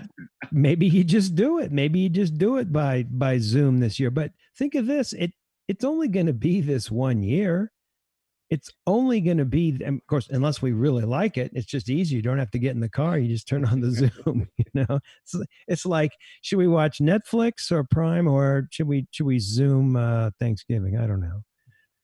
maybe 0.51 0.87
you 0.87 1.03
just 1.03 1.35
do 1.35 1.59
it. 1.59 1.71
Maybe 1.71 1.99
you 1.99 2.09
just 2.09 2.37
do 2.37 2.57
it 2.57 2.71
by 2.73 3.03
by 3.03 3.37
Zoom 3.37 3.79
this 3.79 3.99
year. 3.99 4.11
But 4.11 4.31
think 4.57 4.75
of 4.75 4.87
this: 4.87 5.13
it 5.13 5.31
it's 5.67 5.85
only 5.85 6.09
going 6.09 6.25
to 6.25 6.33
be 6.33 6.59
this 6.59 6.91
one 6.91 7.23
year 7.23 7.71
it's 8.53 8.69
only 8.85 9.19
going 9.19 9.39
to 9.39 9.45
be 9.45 9.79
of 9.83 9.99
course 10.05 10.27
unless 10.29 10.61
we 10.61 10.73
really 10.73 11.05
like 11.05 11.37
it 11.37 11.49
it's 11.55 11.65
just 11.65 11.89
easy 11.89 12.15
you 12.15 12.21
don't 12.21 12.37
have 12.37 12.51
to 12.51 12.59
get 12.59 12.75
in 12.75 12.79
the 12.79 12.87
car 12.87 13.17
you 13.17 13.27
just 13.27 13.47
turn 13.47 13.65
on 13.65 13.81
the 13.81 13.89
zoom 13.99 14.47
you 14.57 14.65
know? 14.75 14.99
It's, 15.23 15.35
it's 15.67 15.85
like 15.87 16.11
should 16.43 16.59
we 16.59 16.67
watch 16.67 16.99
netflix 16.99 17.71
or 17.71 17.83
prime 17.83 18.27
or 18.27 18.67
should 18.69 18.87
we 18.87 19.07
should 19.09 19.25
we 19.25 19.39
zoom 19.39 19.95
uh 19.95 20.29
thanksgiving? 20.39 20.97
I 20.97 21.07
don't 21.07 21.19
know. 21.19 21.41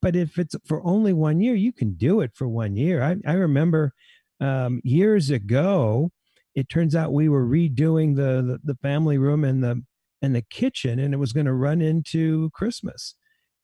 But 0.01 0.15
if 0.15 0.39
it's 0.39 0.56
for 0.65 0.84
only 0.84 1.13
one 1.13 1.39
year 1.39 1.53
you 1.53 1.72
can 1.72 1.94
do 1.94 2.22
it 2.22 2.32
for 2.34 2.48
one 2.48 2.75
year. 2.75 3.03
I, 3.03 3.18
I 3.29 3.34
remember 3.34 3.94
um, 4.41 4.82
years 4.84 5.29
ago 5.29 6.10
it 6.56 6.68
turns 6.68 6.96
out 6.96 7.13
we 7.13 7.29
were 7.29 7.46
redoing 7.46 8.15
the, 8.15 8.41
the 8.41 8.60
the 8.63 8.77
family 8.82 9.20
room 9.20 9.44
and 9.44 9.63
the 9.63 9.84
and 10.24 10.36
the 10.36 10.41
kitchen 10.41 10.98
and 10.98 11.13
it 11.13 11.18
was 11.18 11.32
going 11.32 11.46
to 11.46 11.53
run 11.53 11.79
into 11.79 12.50
christmas 12.51 13.15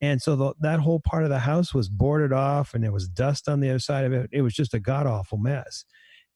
and 0.05 0.21
so 0.21 0.35
the, 0.35 0.53
that 0.59 0.79
whole 0.79 1.00
part 1.00 1.24
of 1.24 1.29
the 1.29 1.39
house 1.39 1.74
was 1.74 1.89
boarded 1.89 2.33
off 2.33 2.74
and 2.74 2.83
there 2.83 2.91
was 2.91 3.07
dust 3.07 3.47
on 3.47 3.59
the 3.59 3.69
other 3.69 3.79
side 3.79 4.05
of 4.05 4.13
it. 4.13 4.29
It 4.31 4.41
was 4.41 4.53
just 4.53 4.74
a 4.74 4.79
god 4.79 5.07
awful 5.07 5.38
mess. 5.38 5.85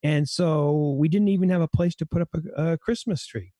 And 0.01 0.27
so 0.29 0.95
we 0.97 1.09
didn't 1.09 1.27
even 1.27 1.49
have 1.49 1.61
a 1.61 1.67
place 1.67 1.95
to 1.95 2.05
put 2.05 2.21
up 2.21 2.29
a, 2.33 2.71
a, 2.71 2.77
Christmas 2.77 3.25
tree. 3.25 3.51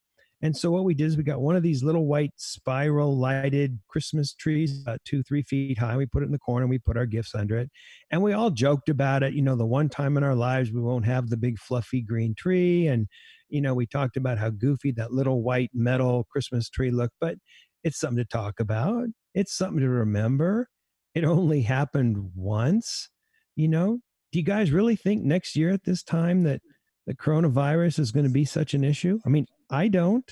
And 0.42 0.56
so 0.56 0.72
what 0.72 0.86
we 0.86 0.94
did 0.94 1.08
is 1.08 1.18
we 1.18 1.24
got 1.24 1.42
one 1.42 1.58
of 1.58 1.64
these 1.64 1.84
little 1.84 2.08
white 2.08 2.32
spiral 2.38 3.18
lighted 3.18 3.78
Christmas 3.90 4.34
trees, 4.34 4.82
about 4.82 5.02
two, 5.04 5.22
three 5.22 5.44
feet 5.44 5.78
high. 5.78 5.98
We 5.98 6.06
put 6.06 6.24
it 6.24 6.28
in 6.28 6.32
the 6.32 6.40
corner. 6.40 6.66
We 6.66 6.80
put 6.80 6.96
our 6.96 7.06
gifts 7.06 7.36
under 7.36 7.58
it. 7.58 7.70
And 8.10 8.24
we 8.24 8.32
all 8.32 8.50
joked 8.50 8.88
about 8.88 9.22
it. 9.22 9.34
You 9.34 9.42
know, 9.42 9.58
the 9.58 9.66
one 9.66 9.90
time 9.90 10.16
in 10.16 10.24
our 10.24 10.36
lives 10.36 10.72
we 10.72 10.80
won't 10.80 11.06
have 11.06 11.30
the 11.30 11.36
big 11.36 11.60
fluffy 11.60 12.02
green 12.02 12.36
tree. 12.36 12.88
And, 12.88 13.08
you 13.50 13.60
know, 13.60 13.74
we 13.74 13.86
talked 13.86 14.16
about 14.16 14.38
how 14.38 14.50
goofy 14.50 14.94
that 14.94 15.12
little 15.12 15.44
white 15.44 15.72
metal 15.74 16.26
Christmas 16.32 16.70
tree 16.70 16.90
looked. 16.90 17.16
But 17.20 17.36
it's 17.84 18.00
something 18.00 18.24
to 18.24 18.26
talk 18.26 18.62
about. 18.62 19.08
It's 19.34 19.54
something 19.54 19.80
to 19.80 19.90
remember. 19.90 20.70
It 21.14 21.24
only 21.24 21.62
happened 21.62 22.32
once. 22.36 23.10
You 23.56 23.68
know, 23.68 24.00
do 24.32 24.40
you 24.40 24.46
guys 24.46 24.72
really 24.72 24.96
think 24.96 25.24
next 25.24 25.56
year 25.56 25.72
at 25.72 25.84
this 25.84 26.04
time 26.04 26.44
that 26.44 26.62
the 27.08 27.16
coronavirus 27.16 28.00
is 28.00 28.12
going 28.12 28.26
to 28.26 28.32
be 28.32 28.46
such 28.46 28.74
an 28.74 28.84
issue? 28.84 29.20
I 29.26 29.30
mean, 29.30 29.46
I 29.70 29.88
don't. 29.88 30.32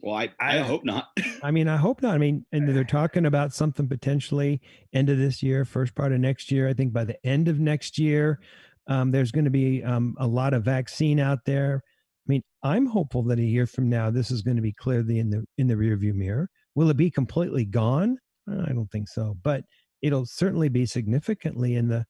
Well, 0.00 0.14
I, 0.14 0.30
I, 0.40 0.58
I 0.58 0.62
hope 0.62 0.84
not. 0.84 1.08
I 1.42 1.50
mean, 1.50 1.66
I 1.66 1.76
hope 1.76 2.02
not. 2.02 2.14
I 2.14 2.18
mean, 2.18 2.44
and 2.52 2.68
they're 2.68 2.84
talking 2.84 3.26
about 3.26 3.52
something 3.52 3.88
potentially 3.88 4.60
end 4.92 5.10
of 5.10 5.18
this 5.18 5.42
year, 5.42 5.64
first 5.64 5.94
part 5.94 6.12
of 6.12 6.20
next 6.20 6.52
year. 6.52 6.68
I 6.68 6.74
think 6.74 6.92
by 6.92 7.04
the 7.04 7.16
end 7.26 7.48
of 7.48 7.58
next 7.58 7.98
year, 7.98 8.38
um, 8.86 9.10
there's 9.10 9.32
going 9.32 9.44
to 9.44 9.50
be 9.50 9.82
um, 9.82 10.14
a 10.18 10.26
lot 10.26 10.54
of 10.54 10.64
vaccine 10.64 11.18
out 11.18 11.44
there. 11.44 11.82
I 12.28 12.32
mean, 12.32 12.42
I'm 12.62 12.86
hopeful 12.86 13.22
that 13.24 13.38
a 13.38 13.44
year 13.44 13.66
from 13.66 13.88
now, 13.88 14.10
this 14.10 14.30
is 14.30 14.42
going 14.42 14.56
to 14.56 14.62
be 14.62 14.72
clearly 14.72 15.18
in 15.18 15.30
the 15.30 15.44
in 15.56 15.66
the 15.66 15.74
rearview 15.74 16.14
mirror. 16.14 16.50
Will 16.74 16.90
it 16.90 16.96
be 16.96 17.10
completely 17.10 17.64
gone? 17.64 18.18
Uh, 18.50 18.64
I 18.68 18.72
don't 18.72 18.90
think 18.90 19.08
so, 19.08 19.36
but 19.42 19.64
it'll 20.02 20.26
certainly 20.26 20.68
be 20.68 20.84
significantly 20.84 21.76
in 21.76 21.88
the 21.88 22.04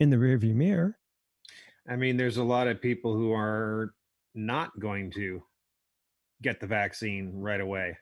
in 0.00 0.10
the 0.10 0.16
rearview 0.16 0.54
mirror. 0.54 0.98
I 1.88 1.96
mean, 1.96 2.16
there's 2.16 2.38
a 2.38 2.44
lot 2.44 2.66
of 2.66 2.82
people 2.82 3.14
who 3.14 3.32
are 3.32 3.94
not 4.34 4.70
going 4.80 5.12
to 5.12 5.42
get 6.42 6.58
the 6.58 6.66
vaccine 6.66 7.32
right 7.34 7.60
away. 7.60 7.96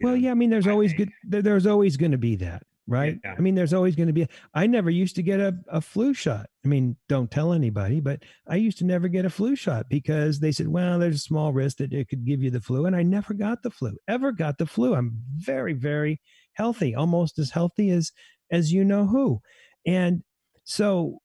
Well, 0.00 0.16
yeah, 0.16 0.30
I 0.30 0.34
mean, 0.34 0.48
there's 0.48 0.66
always 0.66 0.94
good. 0.94 1.10
There's 1.24 1.66
always 1.66 1.98
going 1.98 2.12
to 2.12 2.18
be 2.18 2.36
that 2.36 2.62
right? 2.86 3.18
Yeah. 3.24 3.34
I 3.36 3.40
mean, 3.40 3.54
there's 3.54 3.72
always 3.72 3.96
going 3.96 4.06
to 4.06 4.12
be. 4.12 4.26
I 4.54 4.66
never 4.66 4.90
used 4.90 5.16
to 5.16 5.22
get 5.22 5.40
a, 5.40 5.56
a 5.68 5.80
flu 5.80 6.14
shot. 6.14 6.46
I 6.64 6.68
mean, 6.68 6.96
don't 7.08 7.30
tell 7.30 7.52
anybody, 7.52 8.00
but 8.00 8.22
I 8.48 8.56
used 8.56 8.78
to 8.78 8.84
never 8.84 9.08
get 9.08 9.24
a 9.24 9.30
flu 9.30 9.56
shot 9.56 9.86
because 9.88 10.40
they 10.40 10.52
said, 10.52 10.68
well, 10.68 10.98
there's 10.98 11.16
a 11.16 11.20
small 11.20 11.52
risk 11.52 11.78
that 11.78 11.92
it 11.92 12.08
could 12.08 12.24
give 12.24 12.42
you 12.42 12.50
the 12.50 12.60
flu. 12.60 12.86
And 12.86 12.94
I 12.94 13.02
never 13.02 13.34
got 13.34 13.62
the 13.62 13.70
flu, 13.70 13.96
ever 14.08 14.32
got 14.32 14.58
the 14.58 14.66
flu. 14.66 14.94
I'm 14.94 15.20
very, 15.36 15.72
very 15.72 16.20
healthy, 16.54 16.94
almost 16.94 17.38
as 17.38 17.50
healthy 17.50 17.90
as 17.90 18.12
as 18.50 18.72
you 18.72 18.84
know 18.84 19.06
who. 19.06 19.40
And 19.86 20.22
so 20.64 21.18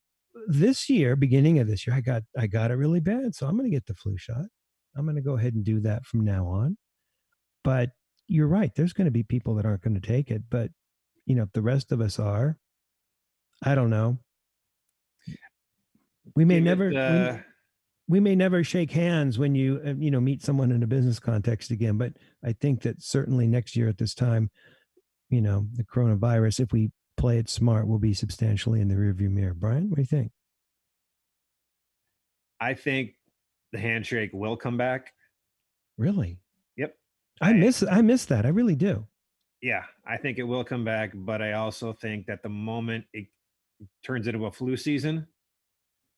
this 0.47 0.89
year, 0.89 1.15
beginning 1.15 1.59
of 1.59 1.67
this 1.67 1.85
year, 1.85 1.95
I 1.95 2.01
got 2.01 2.23
I 2.37 2.47
got 2.47 2.71
it 2.71 2.75
really 2.75 2.99
bad. 2.99 3.35
So 3.35 3.47
I'm 3.47 3.57
going 3.57 3.69
to 3.69 3.75
get 3.75 3.85
the 3.85 3.95
flu 3.95 4.17
shot. 4.17 4.45
I'm 4.95 5.05
going 5.05 5.15
to 5.15 5.21
go 5.21 5.37
ahead 5.37 5.53
and 5.53 5.63
do 5.63 5.79
that 5.81 6.05
from 6.05 6.21
now 6.21 6.47
on. 6.47 6.77
But 7.63 7.91
you're 8.27 8.47
right. 8.47 8.71
There's 8.75 8.93
going 8.93 9.05
to 9.05 9.11
be 9.11 9.23
people 9.23 9.55
that 9.55 9.65
aren't 9.65 9.81
going 9.81 9.99
to 9.99 10.07
take 10.07 10.31
it, 10.31 10.43
but 10.49 10.71
you 11.25 11.35
know, 11.35 11.43
if 11.43 11.51
the 11.53 11.61
rest 11.61 11.91
of 11.91 12.01
us 12.01 12.19
are, 12.19 12.57
I 13.63 13.75
don't 13.75 13.89
know. 13.89 14.17
We 16.35 16.45
may 16.45 16.59
never, 16.59 16.93
uh, 16.93 17.37
we, 18.07 18.19
we, 18.19 18.19
may 18.19 18.35
never 18.35 18.63
shake 18.63 18.91
hands 18.91 19.37
when 19.37 19.55
you, 19.55 19.81
uh, 19.85 19.93
you 19.97 20.11
know, 20.11 20.21
meet 20.21 20.41
someone 20.41 20.71
in 20.71 20.83
a 20.83 20.87
business 20.87 21.19
context 21.19 21.71
again. 21.71 21.97
But 21.97 22.13
I 22.43 22.53
think 22.53 22.81
that 22.83 23.01
certainly 23.01 23.47
next 23.47 23.75
year 23.75 23.89
at 23.89 23.97
this 23.97 24.13
time, 24.13 24.49
you 25.29 25.41
know, 25.41 25.67
the 25.73 25.83
coronavirus, 25.83 26.59
if 26.61 26.71
we 26.71 26.91
play 27.17 27.37
it 27.37 27.49
smart, 27.49 27.87
will 27.87 27.99
be 27.99 28.13
substantially 28.13 28.81
in 28.81 28.87
the 28.87 28.95
rearview 28.95 29.29
mirror. 29.29 29.53
Brian, 29.53 29.89
what 29.89 29.95
do 29.97 30.01
you 30.01 30.07
think? 30.07 30.31
I 32.59 32.73
think 32.73 33.15
the 33.71 33.79
handshake 33.79 34.31
will 34.33 34.55
come 34.55 34.77
back. 34.77 35.13
Really? 35.97 36.39
Yep. 36.77 36.95
I 37.41 37.53
miss 37.53 37.83
I 37.83 38.01
miss 38.01 38.25
that. 38.25 38.45
I 38.45 38.49
really 38.49 38.75
do 38.75 39.07
yeah, 39.61 39.83
I 40.05 40.17
think 40.17 40.39
it 40.39 40.43
will 40.43 40.63
come 40.63 40.83
back, 40.83 41.11
but 41.13 41.41
I 41.41 41.53
also 41.53 41.93
think 41.93 42.25
that 42.27 42.43
the 42.43 42.49
moment 42.49 43.05
it 43.13 43.27
turns 44.03 44.27
into 44.27 44.45
a 44.45 44.51
flu 44.51 44.75
season, 44.75 45.27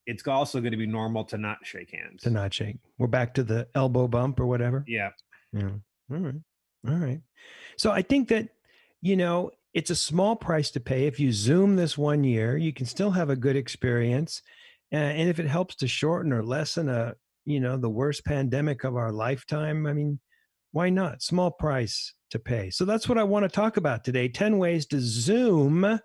it's 0.05 0.25
also 0.27 0.59
going 0.59 0.71
to 0.71 0.77
be 0.77 0.85
normal 0.88 1.23
to 1.25 1.38
not 1.38 1.57
shake 1.63 1.91
hands. 1.91 2.23
To 2.23 2.29
not 2.29 2.53
shake. 2.53 2.77
We're 2.97 3.07
back 3.07 3.33
to 3.35 3.43
the 3.43 3.67
elbow 3.75 4.07
bump 4.07 4.39
or 4.39 4.45
whatever. 4.45 4.83
Yeah. 4.88 5.09
Yeah. 5.53 5.69
All 6.12 6.17
right. 6.17 6.35
All 6.88 6.95
right. 6.95 7.21
So 7.77 7.91
I 7.91 8.01
think 8.01 8.27
that, 8.29 8.50
you 9.01 9.15
know, 9.15 9.51
it's 9.73 9.89
a 9.89 9.95
small 9.95 10.35
price 10.35 10.71
to 10.71 10.79
pay. 10.79 11.07
If 11.07 11.19
you 11.19 11.31
Zoom 11.31 11.75
this 11.75 11.97
one 11.97 12.23
year, 12.23 12.57
you 12.57 12.73
can 12.73 12.85
still 12.85 13.12
have 13.12 13.29
a 13.29 13.35
good 13.35 13.55
experience. 13.55 14.41
And 14.91 15.29
if 15.29 15.39
it 15.39 15.47
helps 15.47 15.75
to 15.77 15.88
shorten 15.88 16.31
or 16.31 16.43
lessen 16.43 16.89
a, 16.89 17.15
you 17.45 17.59
know, 17.59 17.77
the 17.77 17.89
worst 17.89 18.23
pandemic 18.25 18.83
of 18.83 18.95
our 18.95 19.12
lifetime, 19.12 19.88
I 19.88 19.93
mean, 19.93 20.19
why 20.74 20.89
not? 20.89 21.22
Small 21.22 21.51
price 21.51 22.13
to 22.32 22.39
pay. 22.39 22.70
So 22.72 22.84
that's 22.84 23.08
what 23.08 23.18
I 23.18 23.24
want 23.24 23.44
to 23.44 23.50
talk 23.50 23.77
about 23.77 24.03
today 24.03 24.27
10 24.27 24.58
ways 24.58 24.86
to 24.88 25.00
Zoom 25.00 26.00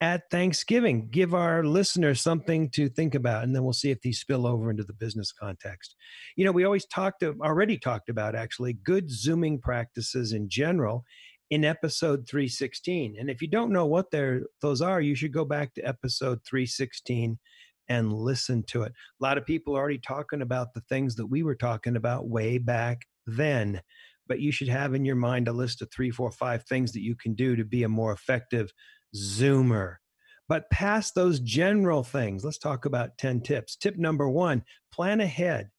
at 0.00 0.28
Thanksgiving. 0.30 1.08
Give 1.10 1.32
our 1.32 1.64
listeners 1.64 2.20
something 2.20 2.68
to 2.70 2.88
think 2.88 3.14
about, 3.14 3.44
and 3.44 3.54
then 3.54 3.62
we'll 3.62 3.72
see 3.72 3.92
if 3.92 4.00
these 4.02 4.18
spill 4.18 4.46
over 4.46 4.68
into 4.68 4.82
the 4.82 4.92
business 4.92 5.32
context. 5.32 5.94
You 6.36 6.44
know, 6.44 6.52
we 6.52 6.64
always 6.64 6.86
talked, 6.86 7.22
already 7.22 7.78
talked 7.78 8.08
about 8.08 8.34
actually 8.34 8.72
good 8.72 9.08
Zooming 9.08 9.60
practices 9.60 10.32
in 10.32 10.48
general 10.48 11.04
in 11.50 11.64
episode 11.64 12.26
316. 12.28 13.14
And 13.18 13.30
if 13.30 13.40
you 13.40 13.48
don't 13.48 13.70
know 13.70 13.86
what 13.86 14.10
those 14.10 14.82
are, 14.82 15.00
you 15.00 15.14
should 15.14 15.32
go 15.32 15.44
back 15.44 15.72
to 15.74 15.82
episode 15.82 16.40
316 16.44 17.38
and 17.88 18.12
listen 18.12 18.64
to 18.64 18.82
it. 18.82 18.92
A 19.20 19.24
lot 19.24 19.38
of 19.38 19.46
people 19.46 19.76
are 19.76 19.80
already 19.80 19.98
talking 19.98 20.42
about 20.42 20.74
the 20.74 20.82
things 20.88 21.14
that 21.14 21.26
we 21.26 21.44
were 21.44 21.54
talking 21.54 21.94
about 21.94 22.28
way 22.28 22.58
back 22.58 23.02
then. 23.26 23.80
But 24.26 24.40
you 24.40 24.52
should 24.52 24.68
have 24.68 24.94
in 24.94 25.04
your 25.04 25.16
mind 25.16 25.48
a 25.48 25.52
list 25.52 25.82
of 25.82 25.90
three, 25.90 26.10
four, 26.10 26.30
five 26.30 26.64
things 26.64 26.92
that 26.92 27.02
you 27.02 27.14
can 27.14 27.34
do 27.34 27.56
to 27.56 27.64
be 27.64 27.82
a 27.82 27.88
more 27.88 28.12
effective 28.12 28.72
Zoomer. 29.14 29.96
But 30.48 30.70
past 30.70 31.14
those 31.14 31.40
general 31.40 32.02
things, 32.02 32.44
let's 32.44 32.58
talk 32.58 32.84
about 32.84 33.16
10 33.18 33.42
tips. 33.42 33.76
Tip 33.76 33.96
number 33.96 34.28
one 34.28 34.62
plan 34.92 35.20
ahead. 35.20 35.70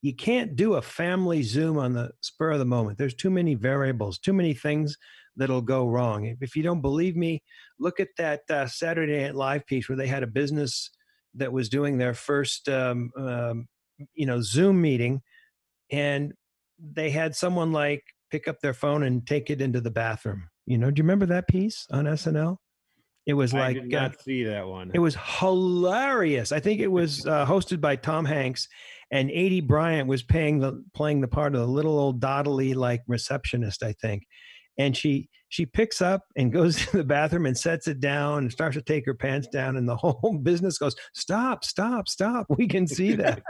You 0.00 0.14
can't 0.14 0.54
do 0.54 0.74
a 0.74 0.82
family 0.82 1.42
Zoom 1.42 1.78
on 1.78 1.92
the 1.92 2.10
spur 2.20 2.52
of 2.52 2.58
the 2.60 2.64
moment. 2.64 2.98
There's 2.98 3.14
too 3.14 3.30
many 3.30 3.54
variables, 3.54 4.18
too 4.18 4.32
many 4.32 4.54
things 4.54 4.96
that'll 5.36 5.62
go 5.62 5.86
wrong. 5.86 6.36
If 6.40 6.54
you 6.54 6.62
don't 6.62 6.80
believe 6.82 7.16
me, 7.16 7.42
look 7.78 7.98
at 8.00 8.08
that 8.16 8.42
uh, 8.50 8.66
Saturday 8.66 9.22
Night 9.22 9.34
Live 9.34 9.66
piece 9.66 9.88
where 9.88 9.96
they 9.96 10.06
had 10.06 10.22
a 10.22 10.28
business 10.28 10.90
that 11.34 11.52
was 11.52 11.68
doing 11.68 11.98
their 11.98 12.14
first, 12.14 12.68
um, 12.68 13.10
um, 13.16 13.68
you 14.14 14.26
know, 14.26 14.40
Zoom 14.40 14.80
meeting, 14.80 15.22
and 15.90 16.32
they 16.78 17.10
had 17.10 17.34
someone 17.34 17.72
like 17.72 18.02
pick 18.30 18.48
up 18.48 18.60
their 18.60 18.74
phone 18.74 19.02
and 19.02 19.26
take 19.26 19.50
it 19.50 19.60
into 19.60 19.80
the 19.80 19.90
bathroom. 19.90 20.48
You 20.66 20.78
know, 20.78 20.90
do 20.90 21.00
you 21.00 21.04
remember 21.04 21.26
that 21.26 21.48
piece 21.48 21.86
on 21.90 22.04
SNL? 22.04 22.58
It 23.26 23.34
was 23.34 23.52
like 23.52 23.76
I 23.76 23.80
did 23.80 23.90
not 23.90 24.14
uh, 24.14 24.22
see 24.22 24.44
that 24.44 24.66
one. 24.66 24.90
It 24.94 25.00
was 25.00 25.14
hilarious. 25.38 26.50
I 26.50 26.60
think 26.60 26.80
it 26.80 26.90
was 26.90 27.26
uh, 27.26 27.44
hosted 27.44 27.78
by 27.78 27.96
Tom 27.96 28.24
Hanks, 28.24 28.66
and 29.10 29.28
Aidy 29.28 29.66
Bryant 29.66 30.08
was 30.08 30.22
paying 30.22 30.60
the 30.60 30.82
playing 30.94 31.20
the 31.20 31.28
part 31.28 31.54
of 31.54 31.60
the 31.60 31.66
little 31.66 31.98
old 31.98 32.20
doddly 32.20 32.74
like 32.74 33.02
receptionist, 33.06 33.82
I 33.82 33.92
think. 33.92 34.22
And 34.78 34.96
she 34.96 35.28
she 35.50 35.66
picks 35.66 36.00
up 36.00 36.22
and 36.36 36.50
goes 36.52 36.76
to 36.86 36.96
the 36.96 37.04
bathroom 37.04 37.44
and 37.44 37.56
sets 37.56 37.86
it 37.86 38.00
down 38.00 38.38
and 38.44 38.52
starts 38.52 38.76
to 38.76 38.82
take 38.82 39.04
her 39.04 39.14
pants 39.14 39.48
down, 39.48 39.76
and 39.76 39.86
the 39.86 39.96
whole 40.00 40.38
business 40.42 40.78
goes, 40.78 40.96
"Stop! 41.12 41.64
Stop! 41.64 42.08
Stop! 42.08 42.46
We 42.48 42.66
can 42.66 42.86
see 42.86 43.12
that." 43.16 43.42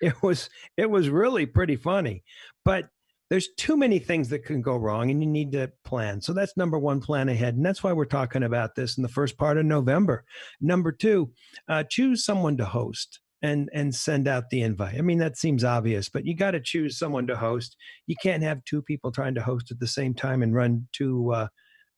It 0.00 0.22
was 0.22 0.48
it 0.76 0.90
was 0.90 1.08
really 1.08 1.46
pretty 1.46 1.76
funny, 1.76 2.24
but 2.64 2.88
there's 3.30 3.48
too 3.56 3.76
many 3.76 3.98
things 3.98 4.30
that 4.30 4.44
can 4.44 4.62
go 4.62 4.76
wrong 4.76 5.10
and 5.10 5.22
you 5.22 5.28
need 5.28 5.52
to 5.52 5.70
plan. 5.84 6.20
So 6.22 6.32
that's 6.32 6.56
number 6.56 6.78
one, 6.78 7.00
plan 7.00 7.28
ahead. 7.28 7.56
And 7.56 7.64
that's 7.64 7.82
why 7.82 7.92
we're 7.92 8.06
talking 8.06 8.42
about 8.42 8.74
this 8.74 8.96
in 8.96 9.02
the 9.02 9.08
first 9.08 9.36
part 9.36 9.58
of 9.58 9.66
November. 9.66 10.24
Number 10.62 10.92
two, 10.92 11.32
uh, 11.68 11.84
choose 11.84 12.24
someone 12.24 12.56
to 12.56 12.64
host 12.64 13.20
and 13.42 13.68
and 13.72 13.94
send 13.94 14.26
out 14.26 14.50
the 14.50 14.62
invite. 14.62 14.96
I 14.96 15.02
mean 15.02 15.18
that 15.18 15.36
seems 15.36 15.62
obvious, 15.62 16.08
but 16.08 16.24
you 16.24 16.34
got 16.34 16.52
to 16.52 16.60
choose 16.60 16.98
someone 16.98 17.26
to 17.28 17.36
host. 17.36 17.76
You 18.06 18.16
can't 18.22 18.42
have 18.42 18.64
two 18.64 18.82
people 18.82 19.12
trying 19.12 19.34
to 19.34 19.42
host 19.42 19.70
at 19.70 19.78
the 19.78 19.86
same 19.86 20.14
time 20.14 20.42
and 20.42 20.54
run 20.54 20.88
two 20.92 21.32
uh, 21.32 21.48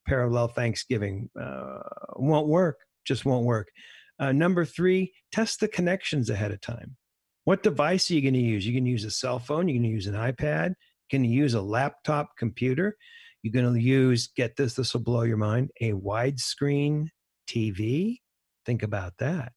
parallel 0.07 0.49
Thanksgiving. 0.49 1.31
Uh, 1.41 1.81
won't 2.17 2.49
work. 2.49 2.79
Just 3.05 3.25
won't 3.25 3.47
work. 3.47 3.69
Uh, 4.19 4.33
number 4.33 4.67
three, 4.67 5.13
test 5.33 5.61
the 5.61 5.69
connections 5.69 6.29
ahead 6.29 6.51
of 6.51 6.61
time. 6.61 6.97
What 7.51 7.65
device 7.65 8.09
are 8.09 8.15
you 8.15 8.23
going 8.23 8.35
to 8.35 8.39
use? 8.39 8.65
You 8.65 8.73
can 8.73 8.87
use 8.87 9.05
a 9.05 9.11
cell 9.11 9.41
phone. 9.41 9.67
You 9.67 9.75
can 9.75 9.83
use 9.83 10.07
an 10.07 10.15
iPad 10.15 10.75
to 11.11 11.19
use 11.19 11.55
a 11.55 11.61
laptop 11.61 12.37
computer. 12.39 12.97
You're 13.43 13.53
going 13.53 13.75
to 13.75 13.81
use, 13.81 14.29
get 14.37 14.55
this, 14.55 14.75
this 14.75 14.95
will 14.95 15.01
blow 15.01 15.23
your 15.23 15.37
mind, 15.37 15.73
a 15.81 15.91
widescreen 15.91 17.09
TV. 17.49 18.19
Think 18.65 18.85
about 18.85 19.15
that. 19.19 19.51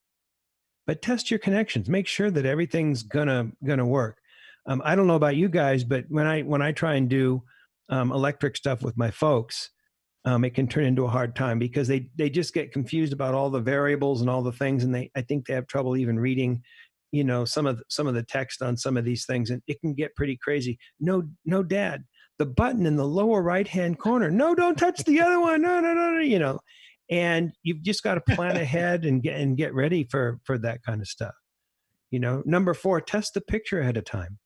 But 0.87 1.03
test 1.03 1.29
your 1.29 1.37
connections. 1.37 1.87
Make 1.87 2.07
sure 2.07 2.31
that 2.31 2.47
everything's 2.47 3.03
gonna 3.03 3.51
gonna 3.63 3.85
work. 3.85 4.17
Um, 4.65 4.81
I 4.83 4.95
don't 4.95 5.05
know 5.05 5.15
about 5.15 5.35
you 5.35 5.47
guys, 5.47 5.83
but 5.83 6.05
when 6.09 6.25
I 6.25 6.41
when 6.41 6.63
I 6.63 6.71
try 6.71 6.95
and 6.95 7.07
do 7.07 7.43
um, 7.89 8.11
electric 8.11 8.57
stuff 8.57 8.81
with 8.81 8.97
my 8.97 9.11
folks, 9.11 9.69
um, 10.25 10.43
it 10.43 10.55
can 10.55 10.67
turn 10.67 10.85
into 10.85 11.05
a 11.05 11.09
hard 11.09 11.35
time 11.35 11.59
because 11.59 11.87
they 11.87 12.09
they 12.17 12.31
just 12.31 12.55
get 12.55 12.73
confused 12.73 13.13
about 13.13 13.35
all 13.35 13.51
the 13.51 13.61
variables 13.61 14.21
and 14.21 14.31
all 14.31 14.41
the 14.41 14.51
things, 14.51 14.83
and 14.83 14.95
they 14.95 15.11
I 15.15 15.21
think 15.21 15.45
they 15.45 15.53
have 15.53 15.67
trouble 15.67 15.95
even 15.95 16.19
reading 16.19 16.63
you 17.13 17.23
know 17.23 17.45
some 17.45 17.65
of 17.65 17.81
some 17.87 18.07
of 18.07 18.13
the 18.13 18.23
text 18.23 18.61
on 18.61 18.75
some 18.75 18.97
of 18.97 19.05
these 19.05 19.25
things 19.25 19.49
and 19.49 19.61
it 19.67 19.79
can 19.79 19.93
get 19.93 20.15
pretty 20.15 20.37
crazy. 20.37 20.77
No 20.99 21.23
no 21.45 21.63
dad 21.63 22.03
the 22.39 22.45
button 22.45 22.85
in 22.85 22.97
the 22.97 23.05
lower 23.05 23.41
right 23.41 23.67
hand 23.67 23.99
corner 23.99 24.31
no 24.31 24.55
don't 24.55 24.75
touch 24.75 25.03
the 25.03 25.21
other 25.21 25.39
one 25.39 25.61
no 25.61 25.79
no 25.79 25.93
no 25.93 26.11
no 26.13 26.19
you 26.19 26.39
know 26.39 26.59
and 27.11 27.53
you've 27.61 27.83
just 27.83 28.01
got 28.01 28.15
to 28.15 28.35
plan 28.35 28.57
ahead 28.57 29.05
and 29.05 29.21
get 29.21 29.39
and 29.39 29.55
get 29.55 29.73
ready 29.73 30.03
for 30.09 30.39
for 30.43 30.57
that 30.57 30.81
kind 30.83 30.99
of 30.99 31.07
stuff 31.07 31.33
you 32.13 32.19
know. 32.19 32.43
Number 32.45 32.75
four 32.75 33.01
test 33.01 33.33
the 33.33 33.41
picture 33.41 33.81
ahead 33.81 33.97
of 33.97 34.05
time. 34.05 34.37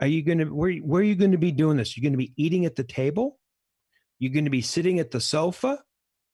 Are 0.00 0.06
you 0.06 0.22
going 0.22 0.38
to 0.38 0.44
where, 0.44 0.72
where 0.76 1.00
are 1.00 1.04
you 1.04 1.16
going 1.16 1.32
to 1.32 1.36
be 1.36 1.50
doing 1.50 1.76
this? 1.76 1.96
You're 1.96 2.02
going 2.02 2.12
to 2.12 2.16
be 2.16 2.32
eating 2.36 2.64
at 2.64 2.76
the 2.76 2.84
table? 2.84 3.40
You're 4.20 4.32
going 4.32 4.44
to 4.44 4.52
be 4.52 4.62
sitting 4.62 5.00
at 5.00 5.10
the 5.10 5.20
sofa? 5.20 5.82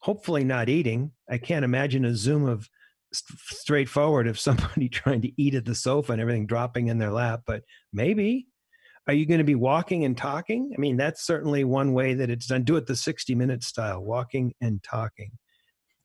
Hopefully 0.00 0.44
not 0.44 0.68
eating. 0.68 1.12
I 1.28 1.38
can't 1.38 1.64
imagine 1.64 2.04
a 2.04 2.14
zoom 2.14 2.44
of 2.46 2.68
straightforward 3.14 4.26
of 4.26 4.38
somebody 4.40 4.88
trying 4.88 5.22
to 5.22 5.32
eat 5.40 5.54
at 5.54 5.64
the 5.64 5.74
sofa 5.74 6.12
and 6.12 6.20
everything 6.20 6.46
dropping 6.46 6.88
in 6.88 6.98
their 6.98 7.12
lap, 7.12 7.42
but 7.46 7.62
maybe. 7.92 8.46
Are 9.06 9.12
you 9.12 9.26
going 9.26 9.38
to 9.38 9.44
be 9.44 9.54
walking 9.54 10.06
and 10.06 10.16
talking? 10.16 10.72
I 10.74 10.80
mean, 10.80 10.96
that's 10.96 11.26
certainly 11.26 11.62
one 11.62 11.92
way 11.92 12.14
that 12.14 12.30
it's 12.30 12.46
done. 12.46 12.62
Do 12.62 12.76
it 12.76 12.86
the 12.86 12.96
60 12.96 13.34
minute 13.34 13.62
style, 13.62 14.02
walking 14.02 14.54
and 14.62 14.82
talking. 14.82 15.32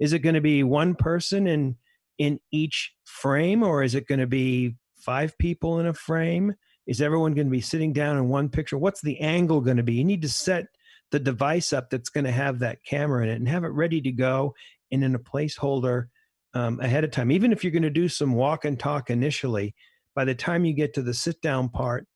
Is 0.01 0.11
it 0.11 0.19
going 0.19 0.35
to 0.35 0.41
be 0.41 0.63
one 0.63 0.95
person 0.95 1.47
in 1.47 1.77
in 2.17 2.39
each 2.51 2.93
frame 3.05 3.63
or 3.63 3.81
is 3.81 3.95
it 3.95 4.05
going 4.05 4.19
to 4.19 4.27
be 4.27 4.75
five 4.97 5.37
people 5.37 5.79
in 5.79 5.87
a 5.87 5.93
frame? 5.93 6.53
Is 6.85 7.01
everyone 7.01 7.33
going 7.33 7.47
to 7.47 7.51
be 7.51 7.61
sitting 7.61 7.93
down 7.93 8.17
in 8.17 8.27
one 8.27 8.49
picture? 8.49 8.77
What's 8.77 9.01
the 9.01 9.19
angle 9.19 9.61
going 9.61 9.77
to 9.77 9.83
be? 9.83 9.93
You 9.93 10.03
need 10.03 10.21
to 10.23 10.29
set 10.29 10.65
the 11.11 11.19
device 11.19 11.71
up 11.71 11.89
that's 11.89 12.09
going 12.09 12.25
to 12.25 12.31
have 12.31 12.59
that 12.59 12.83
camera 12.83 13.23
in 13.23 13.29
it 13.29 13.35
and 13.35 13.47
have 13.47 13.63
it 13.63 13.69
ready 13.69 14.01
to 14.01 14.11
go 14.11 14.53
and 14.91 15.03
in 15.03 15.15
a 15.15 15.19
placeholder 15.19 16.07
um, 16.53 16.79
ahead 16.79 17.03
of 17.03 17.11
time. 17.11 17.31
Even 17.31 17.51
if 17.51 17.63
you're 17.63 17.71
going 17.71 17.83
to 17.83 17.89
do 17.89 18.07
some 18.07 18.33
walk 18.33 18.65
and 18.65 18.79
talk 18.79 19.09
initially, 19.09 19.75
by 20.15 20.25
the 20.25 20.35
time 20.35 20.65
you 20.65 20.73
get 20.73 20.93
to 20.95 21.01
the 21.01 21.13
sit 21.13 21.41
down 21.41 21.69
part, 21.69 22.07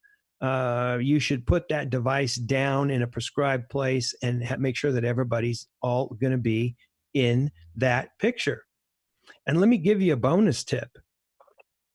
uh, 0.42 0.98
you 1.02 1.20
should 1.20 1.48
put 1.48 1.68
that 1.70 1.90
device 1.90 2.36
down 2.36 2.90
in 2.90 3.02
a 3.02 3.08
prescribed 3.08 3.70
place 3.70 4.14
and 4.22 4.44
ha- 4.44 4.58
make 4.58 4.76
sure 4.76 4.92
that 4.92 5.06
everybody's 5.06 5.68
all 5.82 6.08
going 6.20 6.32
to 6.32 6.38
be 6.38 6.76
in 7.14 7.50
that 7.76 8.10
picture. 8.20 8.64
And 9.48 9.60
let 9.60 9.70
me 9.70 9.78
give 9.78 10.02
you 10.02 10.14
a 10.14 10.18
bonus 10.18 10.64
tip 10.64 10.90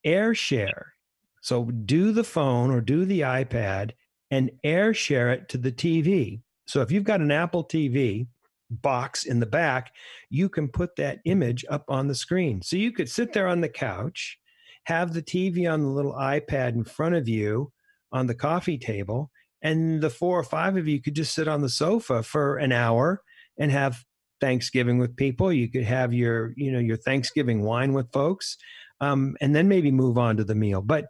air 0.05 0.35
share. 0.35 0.95
So 1.43 1.65
do 1.65 2.13
the 2.13 2.25
phone 2.25 2.71
or 2.71 2.81
do 2.81 3.05
the 3.05 3.21
iPad 3.21 3.93
and 4.31 4.51
air 4.65 4.95
share 4.95 5.31
it 5.31 5.49
to 5.51 5.59
the 5.59 5.73
TV. 5.73 6.41
So 6.67 6.81
if 6.83 6.91
you've 6.91 7.05
got 7.05 7.21
an 7.21 7.31
Apple 7.31 7.65
TV, 7.65 8.27
box 8.71 9.25
in 9.25 9.41
the 9.41 9.47
back, 9.47 9.93
you 10.31 10.49
can 10.49 10.69
put 10.69 10.97
that 10.97 11.21
image 11.25 11.65
up 11.71 11.85
on 11.89 12.09
the 12.09 12.15
screen. 12.15 12.63
So 12.63 12.77
you 12.77 12.93
could 12.93 13.09
sit 13.09 13.33
there 13.33 13.49
on 13.49 13.61
the 13.61 13.69
couch, 13.69 14.39
have 14.85 15.13
the 15.13 15.23
TV 15.23 15.71
on 15.71 15.83
the 15.83 15.89
little 15.89 16.15
iPad 16.15 16.75
in 16.75 16.85
front 16.85 17.15
of 17.15 17.29
you 17.29 17.73
on 18.13 18.27
the 18.27 18.35
coffee 18.35 18.79
table, 18.79 19.31
and 19.63 20.01
the 20.01 20.11
four 20.11 20.39
or 20.39 20.45
five 20.45 20.77
of 20.77 20.87
you 20.87 21.01
could 21.01 21.15
just 21.15 21.35
sit 21.35 21.49
on 21.49 21.63
the 21.63 21.69
sofa 21.69 22.23
for 22.23 22.57
an 22.59 22.73
hour 22.73 23.23
and 23.59 23.73
have 23.73 24.05
Thanksgiving 24.41 24.99
with 24.99 25.17
people. 25.17 25.53
You 25.53 25.71
could 25.71 25.85
have 25.85 26.15
your, 26.15 26.53
you 26.57 26.71
know, 26.71 26.79
your 26.79 26.97
Thanksgiving 26.97 27.63
wine 27.63 27.93
with 27.93 28.13
folks, 28.13 28.57
um, 29.01 29.37
and 29.41 29.55
then 29.55 29.69
maybe 29.69 29.91
move 29.91 30.17
on 30.17 30.37
to 30.37 30.45
the 30.45 30.55
meal. 30.55 30.81
But 30.81 31.07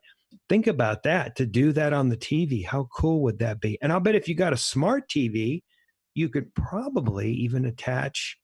think 0.48 0.66
about 0.66 1.02
that 1.02 1.36
to 1.36 1.46
do 1.46 1.72
that 1.72 1.92
on 1.92 2.08
the 2.08 2.16
TV. 2.16 2.64
How 2.64 2.88
cool 2.94 3.22
would 3.22 3.38
that 3.40 3.60
be? 3.60 3.78
And 3.82 3.92
I'll 3.92 4.00
bet 4.00 4.14
if 4.14 4.28
you 4.28 4.34
got 4.34 4.52
a 4.52 4.58
smart 4.58 5.08
TV, 5.08 5.62
you 6.18 6.28
could 6.28 6.52
probably 6.54 7.32
even 7.32 7.64
attach 7.64 8.36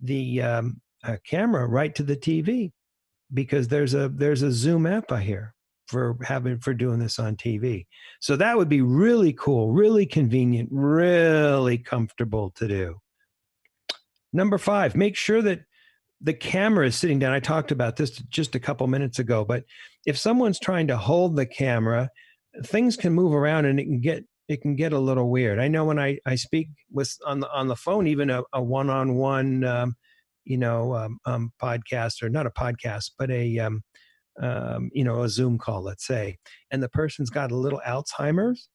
the 0.00 0.42
um, 0.42 0.80
uh, 1.02 1.16
camera 1.26 1.66
right 1.66 1.94
to 1.94 2.02
the 2.02 2.16
TV 2.16 2.72
because 3.32 3.68
there's 3.68 3.94
a 3.94 4.08
there's 4.08 4.42
a 4.42 4.52
Zoom 4.52 4.86
app 4.86 5.10
I 5.10 5.22
hear 5.22 5.54
for 5.86 6.16
having 6.22 6.58
for 6.58 6.74
doing 6.74 6.98
this 6.98 7.18
on 7.18 7.36
TV. 7.36 7.86
So 8.20 8.36
that 8.36 8.56
would 8.56 8.68
be 8.68 8.82
really 8.82 9.32
cool, 9.32 9.72
really 9.72 10.06
convenient, 10.06 10.68
really 10.70 11.78
comfortable 11.78 12.50
to 12.56 12.68
do. 12.68 12.96
Number 14.32 14.58
5, 14.58 14.96
make 14.96 15.16
sure 15.16 15.42
that 15.42 15.60
the 16.20 16.32
camera 16.32 16.86
is 16.86 16.96
sitting 16.96 17.18
down. 17.18 17.32
I 17.32 17.40
talked 17.40 17.72
about 17.72 17.96
this 17.96 18.10
just 18.30 18.54
a 18.54 18.60
couple 18.60 18.86
minutes 18.86 19.18
ago, 19.18 19.44
but 19.44 19.64
if 20.06 20.16
someone's 20.16 20.60
trying 20.60 20.86
to 20.86 20.96
hold 20.96 21.36
the 21.36 21.46
camera, 21.46 22.08
things 22.64 22.96
can 22.96 23.12
move 23.12 23.34
around 23.34 23.66
and 23.66 23.80
it 23.80 23.84
can 23.84 24.00
get 24.00 24.24
it 24.52 24.62
can 24.62 24.76
get 24.76 24.92
a 24.92 24.98
little 24.98 25.30
weird. 25.30 25.58
I 25.58 25.68
know 25.68 25.84
when 25.84 25.98
I, 25.98 26.18
I 26.26 26.36
speak 26.36 26.68
with 26.90 27.16
on 27.26 27.40
the 27.40 27.50
on 27.52 27.68
the 27.68 27.76
phone, 27.76 28.06
even 28.06 28.30
a, 28.30 28.42
a 28.52 28.62
one-on-one, 28.62 29.64
um, 29.64 29.96
you 30.44 30.58
know, 30.58 30.94
um, 30.94 31.18
um, 31.24 31.52
podcast 31.60 32.22
or 32.22 32.28
not 32.28 32.46
a 32.46 32.50
podcast, 32.50 33.12
but 33.18 33.30
a 33.30 33.58
um, 33.58 33.82
um, 34.40 34.90
you 34.92 35.04
know 35.04 35.22
a 35.22 35.28
Zoom 35.28 35.58
call, 35.58 35.82
let's 35.82 36.06
say, 36.06 36.38
and 36.70 36.82
the 36.82 36.88
person's 36.88 37.30
got 37.30 37.50
a 37.50 37.56
little 37.56 37.80
Alzheimer's, 37.86 38.68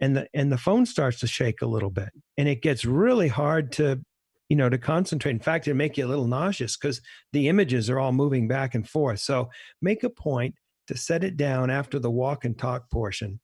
and 0.00 0.16
the 0.16 0.28
and 0.32 0.50
the 0.50 0.58
phone 0.58 0.86
starts 0.86 1.20
to 1.20 1.26
shake 1.26 1.62
a 1.62 1.66
little 1.66 1.90
bit, 1.90 2.10
and 2.38 2.48
it 2.48 2.62
gets 2.62 2.84
really 2.84 3.28
hard 3.28 3.72
to 3.72 4.00
you 4.48 4.56
know, 4.56 4.68
to 4.68 4.78
concentrate. 4.78 5.32
In 5.32 5.40
fact, 5.40 5.66
it 5.68 5.74
make 5.74 5.96
you 5.96 6.06
a 6.06 6.08
little 6.08 6.26
nauseous 6.26 6.76
because 6.76 7.00
the 7.32 7.48
images 7.48 7.88
are 7.88 7.98
all 7.98 8.12
moving 8.12 8.46
back 8.46 8.74
and 8.74 8.88
forth. 8.88 9.20
So 9.20 9.48
make 9.80 10.04
a 10.04 10.10
point 10.10 10.54
to 10.86 10.96
set 10.96 11.24
it 11.24 11.36
down 11.36 11.70
after 11.70 11.98
the 11.98 12.10
walk 12.10 12.44
and 12.44 12.56
talk 12.56 12.90
portion. 12.90 13.40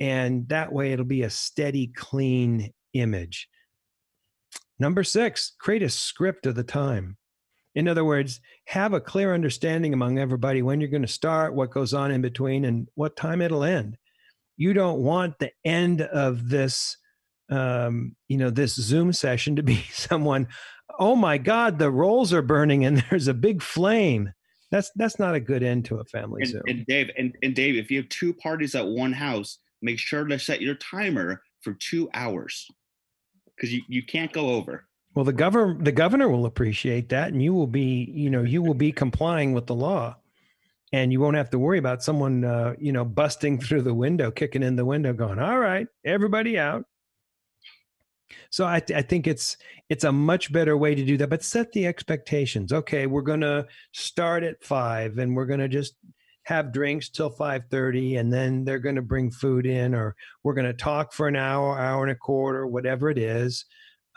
And 0.00 0.48
that 0.48 0.72
way 0.72 0.92
it'll 0.92 1.04
be 1.04 1.22
a 1.22 1.30
steady, 1.30 1.88
clean 1.88 2.72
image. 2.92 3.48
Number 4.78 5.04
six, 5.04 5.54
create 5.58 5.82
a 5.82 5.88
script 5.88 6.46
of 6.46 6.54
the 6.54 6.64
time. 6.64 7.16
In 7.74 7.88
other 7.88 8.04
words, 8.04 8.40
have 8.66 8.92
a 8.92 9.00
clear 9.00 9.34
understanding 9.34 9.92
among 9.92 10.18
everybody 10.18 10.62
when 10.62 10.80
you're 10.80 10.90
going 10.90 11.02
to 11.02 11.08
start, 11.08 11.54
what 11.54 11.70
goes 11.70 11.92
on 11.92 12.10
in 12.10 12.22
between, 12.22 12.64
and 12.64 12.88
what 12.94 13.16
time 13.16 13.40
it'll 13.40 13.64
end. 13.64 13.96
You 14.56 14.72
don't 14.72 15.00
want 15.00 15.38
the 15.38 15.50
end 15.64 16.02
of 16.02 16.48
this, 16.48 16.96
um, 17.50 18.14
you 18.28 18.36
know, 18.36 18.50
this 18.50 18.76
Zoom 18.76 19.12
session 19.12 19.56
to 19.56 19.62
be 19.62 19.76
someone, 19.92 20.48
oh 20.98 21.16
my 21.16 21.38
God, 21.38 21.78
the 21.78 21.90
rolls 21.90 22.32
are 22.32 22.42
burning 22.42 22.84
and 22.84 23.04
there's 23.10 23.28
a 23.28 23.34
big 23.34 23.62
flame. 23.62 24.32
That's 24.70 24.90
that's 24.96 25.18
not 25.18 25.34
a 25.34 25.40
good 25.40 25.62
end 25.62 25.84
to 25.86 25.98
a 25.98 26.04
family 26.04 26.42
and, 26.42 26.50
Zoom. 26.50 26.62
And 26.66 26.86
Dave, 26.86 27.10
and, 27.16 27.36
and 27.42 27.54
Dave, 27.54 27.76
if 27.76 27.90
you 27.90 27.98
have 27.98 28.08
two 28.08 28.32
parties 28.32 28.74
at 28.74 28.86
one 28.86 29.12
house, 29.12 29.58
make 29.84 29.98
sure 29.98 30.24
to 30.24 30.38
set 30.38 30.60
your 30.60 30.74
timer 30.76 31.42
for 31.60 31.74
two 31.74 32.08
hours 32.14 32.68
because 33.54 33.72
you, 33.72 33.82
you 33.88 34.02
can't 34.02 34.32
go 34.32 34.48
over. 34.48 34.86
Well, 35.14 35.24
the 35.24 35.32
governor 35.32 35.76
the 35.80 35.92
governor 35.92 36.28
will 36.28 36.46
appreciate 36.46 37.10
that, 37.10 37.32
and 37.32 37.40
you 37.40 37.54
will 37.54 37.68
be 37.68 38.10
you 38.12 38.30
know 38.30 38.42
you 38.42 38.62
will 38.62 38.74
be 38.74 38.90
complying 38.90 39.52
with 39.52 39.66
the 39.66 39.74
law, 39.74 40.16
and 40.92 41.12
you 41.12 41.20
won't 41.20 41.36
have 41.36 41.50
to 41.50 41.58
worry 41.58 41.78
about 41.78 42.02
someone 42.02 42.44
uh, 42.44 42.74
you 42.80 42.90
know 42.90 43.04
busting 43.04 43.60
through 43.60 43.82
the 43.82 43.94
window, 43.94 44.32
kicking 44.32 44.64
in 44.64 44.74
the 44.74 44.84
window, 44.84 45.12
going, 45.12 45.38
"All 45.38 45.58
right, 45.58 45.86
everybody 46.04 46.58
out." 46.58 46.84
So 48.50 48.66
I, 48.66 48.80
th- 48.80 48.98
I 48.98 49.02
think 49.02 49.28
it's 49.28 49.56
it's 49.88 50.02
a 50.02 50.10
much 50.10 50.52
better 50.52 50.76
way 50.76 50.96
to 50.96 51.04
do 51.04 51.16
that, 51.18 51.30
but 51.30 51.44
set 51.44 51.70
the 51.70 51.86
expectations. 51.86 52.72
Okay, 52.72 53.06
we're 53.06 53.22
going 53.22 53.42
to 53.42 53.66
start 53.92 54.42
at 54.42 54.64
five, 54.64 55.18
and 55.18 55.36
we're 55.36 55.46
going 55.46 55.60
to 55.60 55.68
just 55.68 55.94
have 56.44 56.72
drinks 56.72 57.08
till 57.08 57.30
5.30 57.30 58.18
and 58.18 58.32
then 58.32 58.64
they're 58.64 58.78
going 58.78 58.96
to 58.96 59.02
bring 59.02 59.30
food 59.30 59.66
in 59.66 59.94
or 59.94 60.14
we're 60.42 60.54
going 60.54 60.66
to 60.66 60.74
talk 60.74 61.12
for 61.12 61.26
an 61.26 61.36
hour 61.36 61.78
hour 61.78 62.02
and 62.02 62.12
a 62.12 62.16
quarter 62.16 62.66
whatever 62.66 63.10
it 63.10 63.18
is 63.18 63.64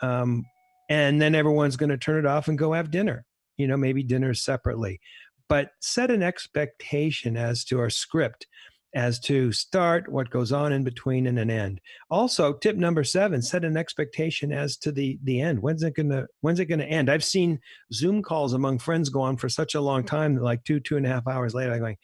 um, 0.02 0.44
and 0.88 1.20
then 1.20 1.34
everyone's 1.34 1.76
going 1.76 1.90
to 1.90 1.98
turn 1.98 2.18
it 2.18 2.26
off 2.26 2.48
and 2.48 2.58
go 2.58 2.72
have 2.72 2.90
dinner. 2.90 3.24
You 3.56 3.66
know 3.66 3.76
maybe 3.76 4.02
dinner 4.02 4.34
separately. 4.34 5.00
But 5.48 5.70
set 5.80 6.10
an 6.10 6.22
expectation 6.22 7.36
as 7.36 7.64
to 7.64 7.80
our 7.80 7.90
script 7.90 8.46
as 8.94 9.20
to 9.20 9.52
start 9.52 10.10
what 10.10 10.30
goes 10.30 10.50
on 10.50 10.72
in 10.72 10.82
between 10.82 11.26
and 11.26 11.38
an 11.38 11.50
end. 11.50 11.80
Also 12.10 12.54
tip 12.54 12.76
number 12.76 13.04
seven 13.04 13.42
set 13.42 13.64
an 13.64 13.76
expectation 13.76 14.52
as 14.52 14.76
to 14.78 14.90
the 14.90 15.18
the 15.24 15.40
end. 15.40 15.60
When's 15.60 15.82
it 15.82 15.94
gonna 15.94 16.26
when's 16.40 16.60
it 16.60 16.66
gonna 16.66 16.84
end? 16.84 17.10
I've 17.10 17.24
seen 17.24 17.60
zoom 17.92 18.22
calls 18.22 18.54
among 18.54 18.78
friends 18.78 19.08
go 19.10 19.20
on 19.20 19.36
for 19.36 19.48
such 19.48 19.74
a 19.74 19.80
long 19.80 20.04
time 20.04 20.36
like 20.36 20.64
two 20.64 20.80
two 20.80 20.96
and 20.96 21.04
a 21.04 21.10
half 21.10 21.26
hours 21.26 21.54
later 21.54 21.72
i'm 21.72 21.80
going 21.80 21.96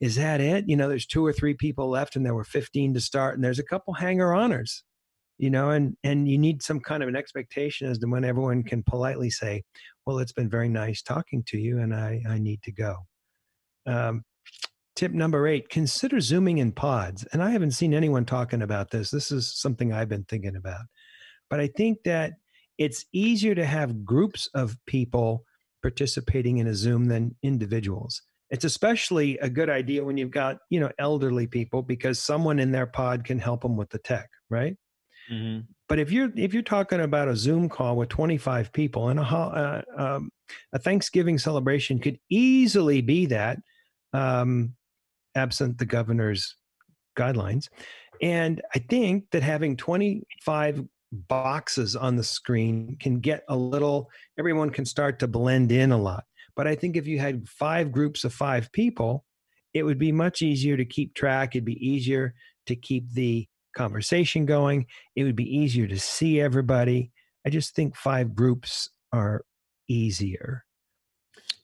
is 0.00 0.16
that 0.16 0.40
it? 0.40 0.68
You 0.68 0.76
know 0.76 0.88
there's 0.88 1.06
two 1.06 1.24
or 1.24 1.32
three 1.32 1.54
people 1.54 1.88
left 1.88 2.16
and 2.16 2.26
there 2.26 2.34
were 2.34 2.44
15 2.44 2.94
to 2.94 3.00
start 3.00 3.36
and 3.36 3.44
there's 3.44 3.60
a 3.60 3.64
couple 3.64 3.94
hanger 3.94 4.34
honors. 4.34 4.82
You 5.38 5.50
know 5.50 5.70
and 5.70 5.96
and 6.02 6.28
you 6.28 6.36
need 6.38 6.62
some 6.62 6.80
kind 6.80 7.02
of 7.02 7.08
an 7.08 7.16
expectation 7.16 7.88
as 7.88 7.98
to 7.98 8.06
when 8.06 8.24
everyone 8.24 8.64
can 8.64 8.82
politely 8.82 9.30
say 9.30 9.62
well 10.04 10.18
it's 10.18 10.32
been 10.32 10.50
very 10.50 10.68
nice 10.68 11.02
talking 11.02 11.42
to 11.48 11.58
you 11.58 11.78
and 11.78 11.94
i 11.94 12.20
i 12.28 12.38
need 12.38 12.62
to 12.64 12.72
go. 12.72 12.96
Um, 13.86 14.24
tip 14.94 15.12
number 15.12 15.46
eight 15.46 15.68
consider 15.68 16.20
zooming 16.20 16.58
in 16.58 16.72
pods 16.72 17.24
and 17.32 17.42
i 17.42 17.50
haven't 17.50 17.72
seen 17.72 17.94
anyone 17.94 18.24
talking 18.24 18.62
about 18.62 18.90
this. 18.90 19.10
This 19.10 19.30
is 19.30 19.52
something 19.54 19.92
i've 19.92 20.08
been 20.08 20.24
thinking 20.24 20.56
about. 20.56 20.82
But 21.50 21.60
i 21.60 21.66
think 21.66 21.98
that 22.04 22.34
it's 22.78 23.04
easier 23.12 23.54
to 23.54 23.64
have 23.64 24.04
groups 24.04 24.48
of 24.54 24.76
people 24.86 25.44
participating 25.82 26.58
in 26.58 26.66
a 26.66 26.74
zoom 26.74 27.06
than 27.06 27.36
individuals. 27.42 28.22
It's 28.50 28.64
especially 28.64 29.38
a 29.38 29.48
good 29.48 29.68
idea 29.70 30.04
when 30.04 30.16
you've 30.16 30.30
got 30.30 30.58
you 30.70 30.80
know 30.80 30.90
elderly 30.98 31.46
people 31.46 31.82
because 31.82 32.18
someone 32.18 32.58
in 32.58 32.72
their 32.72 32.86
pod 32.86 33.24
can 33.24 33.38
help 33.38 33.62
them 33.62 33.76
with 33.76 33.90
the 33.90 33.98
tech 33.98 34.28
right? 34.50 34.76
Mm-hmm. 35.30 35.60
but 35.88 36.00
if 36.00 36.10
you're 36.10 36.30
if 36.36 36.52
you're 36.52 36.64
talking 36.64 37.00
about 37.00 37.28
a 37.28 37.36
zoom 37.36 37.68
call 37.68 37.96
with 37.96 38.08
25 38.08 38.72
people 38.72 39.08
and 39.08 39.20
a 39.20 39.22
uh, 39.22 39.82
um, 39.96 40.30
a 40.72 40.78
thanksgiving 40.80 41.38
celebration 41.38 42.00
could 42.00 42.18
easily 42.28 43.00
be 43.02 43.26
that 43.26 43.58
um, 44.12 44.74
absent 45.34 45.78
the 45.78 45.86
governor's 45.86 46.56
guidelines. 47.18 47.68
And 48.20 48.62
I 48.74 48.78
think 48.78 49.24
that 49.32 49.42
having 49.42 49.76
25 49.76 50.82
boxes 51.12 51.96
on 51.96 52.16
the 52.16 52.24
screen 52.24 52.96
can 53.00 53.20
get 53.20 53.44
a 53.48 53.56
little, 53.56 54.08
everyone 54.38 54.70
can 54.70 54.84
start 54.84 55.18
to 55.18 55.28
blend 55.28 55.72
in 55.72 55.92
a 55.92 55.98
lot. 55.98 56.24
But 56.54 56.66
I 56.66 56.74
think 56.74 56.96
if 56.96 57.06
you 57.06 57.18
had 57.18 57.48
five 57.48 57.92
groups 57.92 58.24
of 58.24 58.32
five 58.32 58.70
people, 58.72 59.24
it 59.74 59.82
would 59.82 59.98
be 59.98 60.12
much 60.12 60.42
easier 60.42 60.76
to 60.76 60.84
keep 60.84 61.14
track. 61.14 61.54
It'd 61.54 61.64
be 61.64 61.86
easier 61.86 62.34
to 62.66 62.76
keep 62.76 63.10
the 63.12 63.46
conversation 63.76 64.46
going. 64.46 64.86
It 65.16 65.24
would 65.24 65.36
be 65.36 65.56
easier 65.56 65.86
to 65.86 65.98
see 65.98 66.40
everybody. 66.40 67.10
I 67.46 67.50
just 67.50 67.74
think 67.74 67.96
five 67.96 68.34
groups 68.34 68.90
are 69.12 69.44
easier. 69.88 70.64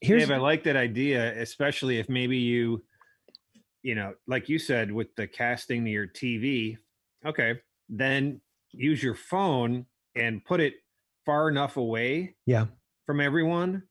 Here's, 0.01 0.23
Dave, 0.23 0.37
I 0.37 0.39
like 0.39 0.63
that 0.65 0.77
idea, 0.77 1.39
especially 1.41 1.99
if 1.99 2.09
maybe 2.09 2.37
you 2.37 2.83
you 3.83 3.95
know, 3.95 4.15
like 4.27 4.49
you 4.49 4.59
said, 4.59 4.93
with 4.93 5.15
the 5.17 5.27
casting 5.27 5.85
to 5.85 5.91
your 5.91 6.07
TV, 6.07 6.77
okay, 7.25 7.61
then 7.89 8.41
use 8.73 9.03
your 9.03 9.15
phone 9.15 9.87
and 10.15 10.45
put 10.45 10.61
it 10.61 10.75
far 11.25 11.49
enough 11.49 11.77
away 11.77 12.35
yeah. 12.47 12.67
from 13.07 13.21
everyone 13.21 13.83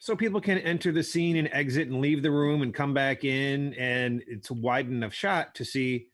so 0.00 0.16
people 0.16 0.40
can 0.40 0.58
enter 0.58 0.90
the 0.92 1.02
scene 1.02 1.36
and 1.36 1.48
exit 1.52 1.88
and 1.88 2.00
leave 2.00 2.22
the 2.22 2.30
room 2.30 2.62
and 2.62 2.74
come 2.74 2.94
back 2.94 3.22
in 3.22 3.74
and 3.74 4.22
it's 4.26 4.50
a 4.50 4.54
wide 4.54 4.88
enough 4.88 5.12
shot 5.12 5.54
to 5.54 5.64
see 5.64 6.06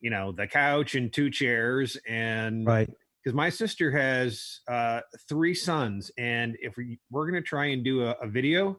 you 0.00 0.10
know 0.10 0.32
the 0.32 0.46
couch 0.46 0.94
and 0.94 1.12
two 1.12 1.30
chairs 1.30 1.98
and 2.08 2.66
right 2.66 2.88
because 3.22 3.34
my 3.34 3.48
sister 3.48 3.90
has 3.90 4.60
uh, 4.68 5.00
three 5.28 5.54
sons 5.54 6.10
and 6.18 6.56
if 6.60 6.76
we, 6.76 6.98
we're 7.10 7.28
going 7.28 7.42
to 7.42 7.46
try 7.46 7.66
and 7.66 7.84
do 7.84 8.02
a, 8.02 8.12
a 8.22 8.26
video 8.26 8.78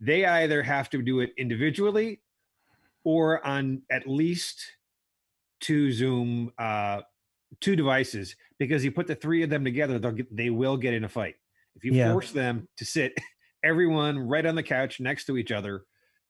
they 0.00 0.24
either 0.26 0.62
have 0.62 0.90
to 0.90 1.02
do 1.02 1.20
it 1.20 1.30
individually 1.38 2.20
or 3.04 3.44
on 3.46 3.82
at 3.90 4.08
least 4.08 4.62
two 5.60 5.92
Zoom 5.92 6.52
uh, 6.58 7.00
two 7.60 7.76
devices 7.76 8.36
because 8.58 8.84
you 8.84 8.92
put 8.92 9.06
the 9.06 9.14
three 9.14 9.42
of 9.42 9.50
them 9.50 9.64
together, 9.64 9.98
they'll 9.98 10.12
get, 10.12 10.34
they 10.34 10.50
will 10.50 10.76
get 10.76 10.94
in 10.94 11.04
a 11.04 11.08
fight. 11.08 11.34
If 11.76 11.84
you 11.84 11.92
yeah. 11.92 12.12
force 12.12 12.32
them 12.32 12.68
to 12.76 12.84
sit 12.84 13.14
everyone 13.64 14.18
right 14.18 14.44
on 14.44 14.54
the 14.54 14.62
couch 14.62 15.00
next 15.00 15.26
to 15.26 15.36
each 15.36 15.52
other, 15.52 15.84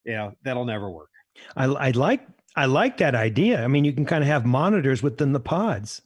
you 0.04 0.12
know 0.12 0.32
that'll 0.42 0.64
never 0.64 0.90
work. 0.90 1.10
I, 1.56 1.64
I 1.64 1.90
like 1.90 2.26
I 2.56 2.66
like 2.66 2.98
that 2.98 3.14
idea. 3.14 3.62
I 3.62 3.68
mean, 3.68 3.84
you 3.84 3.92
can 3.92 4.04
kind 4.04 4.22
of 4.22 4.28
have 4.28 4.44
monitors 4.44 5.02
within 5.02 5.32
the 5.32 5.40
pods. 5.40 6.02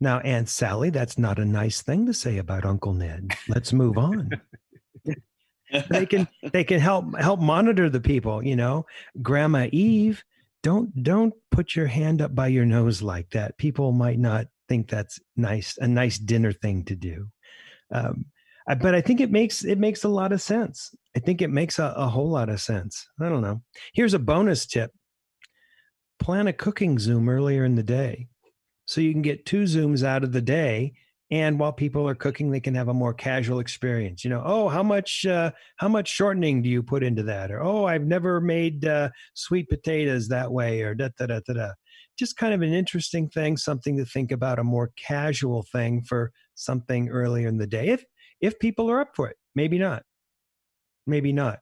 Now, 0.00 0.18
Aunt 0.20 0.48
Sally, 0.48 0.90
that's 0.90 1.16
not 1.16 1.38
a 1.38 1.44
nice 1.44 1.80
thing 1.80 2.04
to 2.06 2.12
say 2.12 2.36
about 2.36 2.66
Uncle 2.66 2.92
Ned. 2.92 3.32
Let's 3.48 3.72
move 3.72 3.96
on. 3.96 4.30
they 5.90 6.06
can 6.06 6.28
they 6.52 6.64
can 6.64 6.80
help 6.80 7.16
help 7.18 7.40
monitor 7.40 7.88
the 7.88 8.00
people 8.00 8.44
you 8.44 8.56
know? 8.56 8.86
Grandma 9.22 9.68
eve 9.72 10.24
don't 10.62 11.02
don't 11.02 11.34
put 11.50 11.76
your 11.76 11.86
hand 11.86 12.20
up 12.20 12.34
by 12.34 12.48
your 12.48 12.64
nose 12.64 13.02
like 13.02 13.30
that. 13.30 13.56
People 13.58 13.92
might 13.92 14.18
not 14.18 14.46
think 14.68 14.88
that's 14.88 15.20
nice 15.36 15.78
a 15.78 15.86
nice 15.86 16.18
dinner 16.18 16.52
thing 16.52 16.84
to 16.84 16.96
do. 16.96 17.28
Um, 17.92 18.26
but 18.80 18.96
i 18.96 19.00
think 19.00 19.20
it 19.20 19.30
makes 19.30 19.64
it 19.64 19.78
makes 19.78 20.04
a 20.04 20.08
lot 20.08 20.32
of 20.32 20.42
sense. 20.42 20.94
I 21.16 21.20
think 21.20 21.40
it 21.40 21.50
makes 21.50 21.78
a, 21.78 21.94
a 21.96 22.08
whole 22.08 22.30
lot 22.30 22.48
of 22.48 22.60
sense. 22.60 23.06
I 23.20 23.28
don't 23.28 23.42
know. 23.42 23.62
Here's 23.92 24.14
a 24.14 24.18
bonus 24.18 24.66
tip. 24.66 24.90
Plan 26.18 26.48
a 26.48 26.52
cooking 26.52 26.98
zoom 26.98 27.28
earlier 27.28 27.64
in 27.64 27.76
the 27.76 27.82
day. 27.82 28.28
So 28.86 29.00
you 29.00 29.12
can 29.12 29.22
get 29.22 29.46
two 29.46 29.64
zooms 29.64 30.04
out 30.04 30.24
of 30.24 30.32
the 30.32 30.40
day 30.40 30.94
and 31.30 31.58
while 31.58 31.72
people 31.72 32.08
are 32.08 32.14
cooking 32.14 32.50
they 32.50 32.60
can 32.60 32.74
have 32.74 32.88
a 32.88 32.94
more 32.94 33.12
casual 33.14 33.58
experience 33.58 34.24
you 34.24 34.30
know 34.30 34.42
oh 34.44 34.68
how 34.68 34.82
much 34.82 35.26
uh, 35.26 35.50
how 35.76 35.88
much 35.88 36.08
shortening 36.08 36.62
do 36.62 36.68
you 36.68 36.82
put 36.82 37.02
into 37.02 37.22
that? 37.22 37.50
or 37.50 37.62
oh 37.62 37.84
i've 37.84 38.04
never 38.04 38.40
made 38.40 38.84
uh, 38.84 39.08
sweet 39.34 39.68
potatoes 39.68 40.28
that 40.28 40.50
way 40.50 40.82
or 40.82 40.94
da 40.94 41.08
da 41.18 41.26
da 41.26 41.40
da 41.46 41.54
da. 41.54 41.70
Just 42.18 42.36
kind 42.36 42.54
of 42.54 42.62
an 42.62 42.72
interesting 42.72 43.28
thing 43.28 43.56
something 43.56 43.96
to 43.98 44.04
think 44.04 44.32
about 44.32 44.58
a 44.58 44.64
more 44.64 44.92
casual 44.96 45.64
thing 45.70 46.02
for 46.02 46.32
something 46.54 47.10
earlier 47.10 47.48
in 47.48 47.58
the 47.58 47.66
day 47.66 47.88
if 47.88 48.04
if 48.40 48.58
people 48.58 48.90
are 48.90 49.00
up 49.00 49.10
for 49.14 49.28
it. 49.28 49.36
Maybe 49.54 49.78
not. 49.78 50.02
Maybe 51.06 51.32
not. 51.32 51.60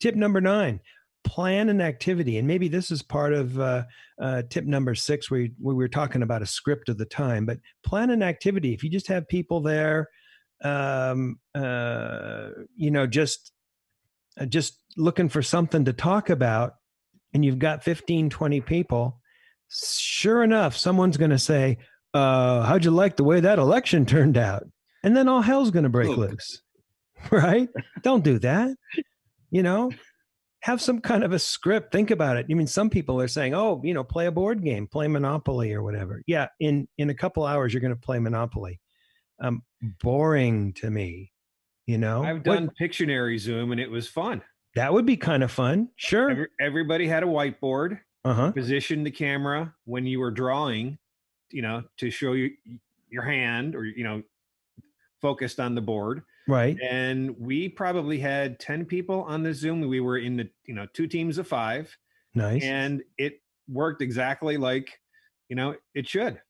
Tip 0.00 0.14
number 0.14 0.40
nine 0.40 0.80
plan 1.24 1.68
an 1.68 1.80
activity 1.80 2.36
and 2.38 2.48
maybe 2.48 2.68
this 2.68 2.90
is 2.90 3.02
part 3.02 3.32
of 3.32 3.58
uh, 3.58 3.84
uh, 4.20 4.42
tip 4.50 4.64
number 4.64 4.94
six 4.94 5.30
where, 5.30 5.40
we, 5.42 5.52
where 5.58 5.74
we 5.76 5.84
were 5.84 5.88
talking 5.88 6.22
about 6.22 6.42
a 6.42 6.46
script 6.46 6.88
of 6.88 6.98
the 6.98 7.04
time 7.04 7.46
but 7.46 7.58
plan 7.84 8.10
an 8.10 8.22
activity. 8.22 8.74
If 8.74 8.82
you 8.82 8.90
just 8.90 9.06
have 9.08 9.28
people 9.28 9.60
there 9.62 10.08
um, 10.64 11.38
uh, 11.54 12.48
you 12.76 12.90
know 12.90 13.06
just 13.06 13.52
uh, 14.40 14.46
just 14.46 14.78
looking 14.96 15.28
for 15.28 15.42
something 15.42 15.84
to 15.84 15.92
talk 15.92 16.30
about 16.30 16.74
and 17.34 17.44
you've 17.44 17.58
got 17.58 17.82
15 17.84 18.30
20 18.30 18.60
people 18.60 19.18
sure 19.70 20.42
enough 20.42 20.76
someone's 20.76 21.16
going 21.16 21.30
to 21.30 21.38
say 21.38 21.78
uh, 22.14 22.62
how'd 22.62 22.84
you 22.84 22.90
like 22.90 23.16
the 23.16 23.24
way 23.24 23.40
that 23.40 23.58
election 23.58 24.04
turned 24.06 24.36
out? 24.36 24.64
And 25.04 25.16
then 25.16 25.28
all 25.28 25.40
hell's 25.40 25.70
going 25.70 25.84
to 25.84 25.88
break 25.88 26.10
Oh. 26.10 26.12
loose 26.12 26.62
right? 27.30 27.68
Don't 28.02 28.24
do 28.24 28.38
that 28.40 28.74
you 29.50 29.62
know 29.62 29.90
have 30.62 30.80
some 30.80 31.00
kind 31.00 31.22
of 31.24 31.32
a 31.32 31.38
script. 31.38 31.92
Think 31.92 32.10
about 32.10 32.36
it. 32.36 32.46
I 32.50 32.54
mean 32.54 32.66
some 32.66 32.90
people 32.90 33.20
are 33.20 33.28
saying 33.28 33.54
oh 33.54 33.80
you 33.84 33.94
know 33.94 34.04
play 34.04 34.26
a 34.26 34.32
board 34.32 34.62
game 34.64 34.86
play 34.86 35.08
monopoly 35.08 35.72
or 35.72 35.82
whatever. 35.82 36.22
Yeah 36.26 36.48
in 36.60 36.88
in 36.98 37.10
a 37.10 37.14
couple 37.14 37.44
hours 37.44 37.72
you're 37.72 37.80
going 37.80 37.94
to 37.94 38.00
play 38.00 38.18
monopoly. 38.18 38.80
Um 39.40 39.62
boring 40.02 40.72
to 40.74 40.90
me 40.90 41.32
you 41.86 41.98
know? 41.98 42.22
I've 42.22 42.36
What- 42.36 42.44
done 42.44 42.70
Pictionary 42.80 43.38
Zoom 43.38 43.72
and 43.72 43.80
it 43.80 43.90
was 43.90 44.08
fun. 44.08 44.40
that 44.76 44.92
would 44.92 45.04
be 45.04 45.16
kind 45.16 45.42
of 45.42 45.50
fun. 45.50 45.88
Sure. 45.96 46.30
Every, 46.30 46.46
everybody 46.60 47.06
had 47.08 47.22
a 47.22 47.26
whiteboard, 47.26 48.00
uh-huh. 48.24 48.52
positioned 48.52 49.04
the 49.04 49.10
camera 49.10 49.74
when 49.84 50.06
you 50.06 50.20
were 50.20 50.30
drawing, 50.30 50.96
you 51.50 51.60
know, 51.60 51.82
to 51.98 52.08
show 52.10 52.32
you 52.32 52.52
your 53.10 53.24
hand 53.24 53.74
or, 53.74 53.84
you 53.84 54.04
know, 54.04 54.22
focused 55.20 55.60
on 55.60 55.74
the 55.74 55.80
board. 55.82 56.22
Right 56.48 56.76
And 56.82 57.36
we 57.38 57.68
probably 57.68 58.18
had 58.18 58.58
10 58.58 58.84
people 58.84 59.22
on 59.22 59.42
the 59.42 59.54
Zoom. 59.54 59.80
We 59.80 60.00
were 60.00 60.18
in 60.18 60.36
the, 60.36 60.48
you 60.64 60.74
know, 60.74 60.86
two 60.92 61.06
teams 61.06 61.38
of 61.38 61.46
five. 61.46 61.96
nice 62.34 62.62
And 62.62 63.02
it 63.18 63.34
worked 63.68 64.02
exactly 64.02 64.56
like, 64.56 64.98
you 65.48 65.56
know, 65.56 65.76
it 65.94 66.08
should. 66.08 66.40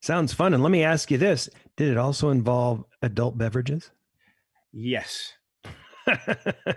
sounds 0.00 0.32
fun 0.32 0.54
and 0.54 0.62
let 0.62 0.70
me 0.70 0.82
ask 0.84 1.10
you 1.10 1.18
this 1.18 1.48
did 1.76 1.90
it 1.90 1.96
also 1.96 2.30
involve 2.30 2.84
adult 3.02 3.36
beverages 3.38 3.90
Yes. 4.72 5.32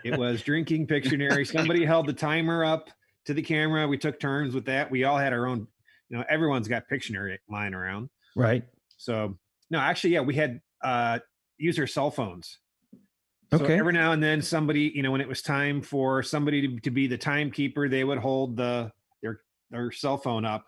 It 0.03 0.17
was 0.17 0.41
drinking 0.41 0.87
Pictionary. 0.87 1.45
Somebody 1.45 1.85
held 1.85 2.07
the 2.07 2.13
timer 2.13 2.63
up 2.65 2.89
to 3.25 3.33
the 3.33 3.41
camera. 3.41 3.87
We 3.87 3.97
took 3.97 4.19
turns 4.19 4.55
with 4.55 4.65
that. 4.65 4.89
We 4.89 5.03
all 5.03 5.17
had 5.17 5.33
our 5.33 5.45
own, 5.45 5.67
you 6.09 6.17
know, 6.17 6.23
everyone's 6.29 6.67
got 6.67 6.83
Pictionary 6.91 7.37
lying 7.49 7.73
around. 7.75 8.09
right 8.35 8.63
So 8.97 9.37
no, 9.69 9.79
actually, 9.79 10.13
yeah, 10.13 10.21
we 10.21 10.33
had 10.33 10.61
uh 10.83 11.19
user 11.59 11.85
cell 11.85 12.09
phones. 12.09 12.59
So 13.51 13.63
Okay. 13.63 13.77
every 13.79 13.93
now 13.93 14.11
and 14.11 14.21
then 14.21 14.41
somebody, 14.41 14.91
you 14.93 15.01
know, 15.01 15.11
when 15.11 15.21
it 15.21 15.27
was 15.27 15.41
time 15.41 15.81
for 15.81 16.21
somebody 16.23 16.67
to, 16.67 16.79
to 16.81 16.91
be 16.91 17.07
the 17.07 17.17
timekeeper, 17.17 17.89
they 17.89 18.03
would 18.03 18.19
hold 18.19 18.55
the 18.55 18.91
their 19.21 19.41
their 19.71 19.91
cell 19.91 20.17
phone 20.17 20.45
up 20.45 20.65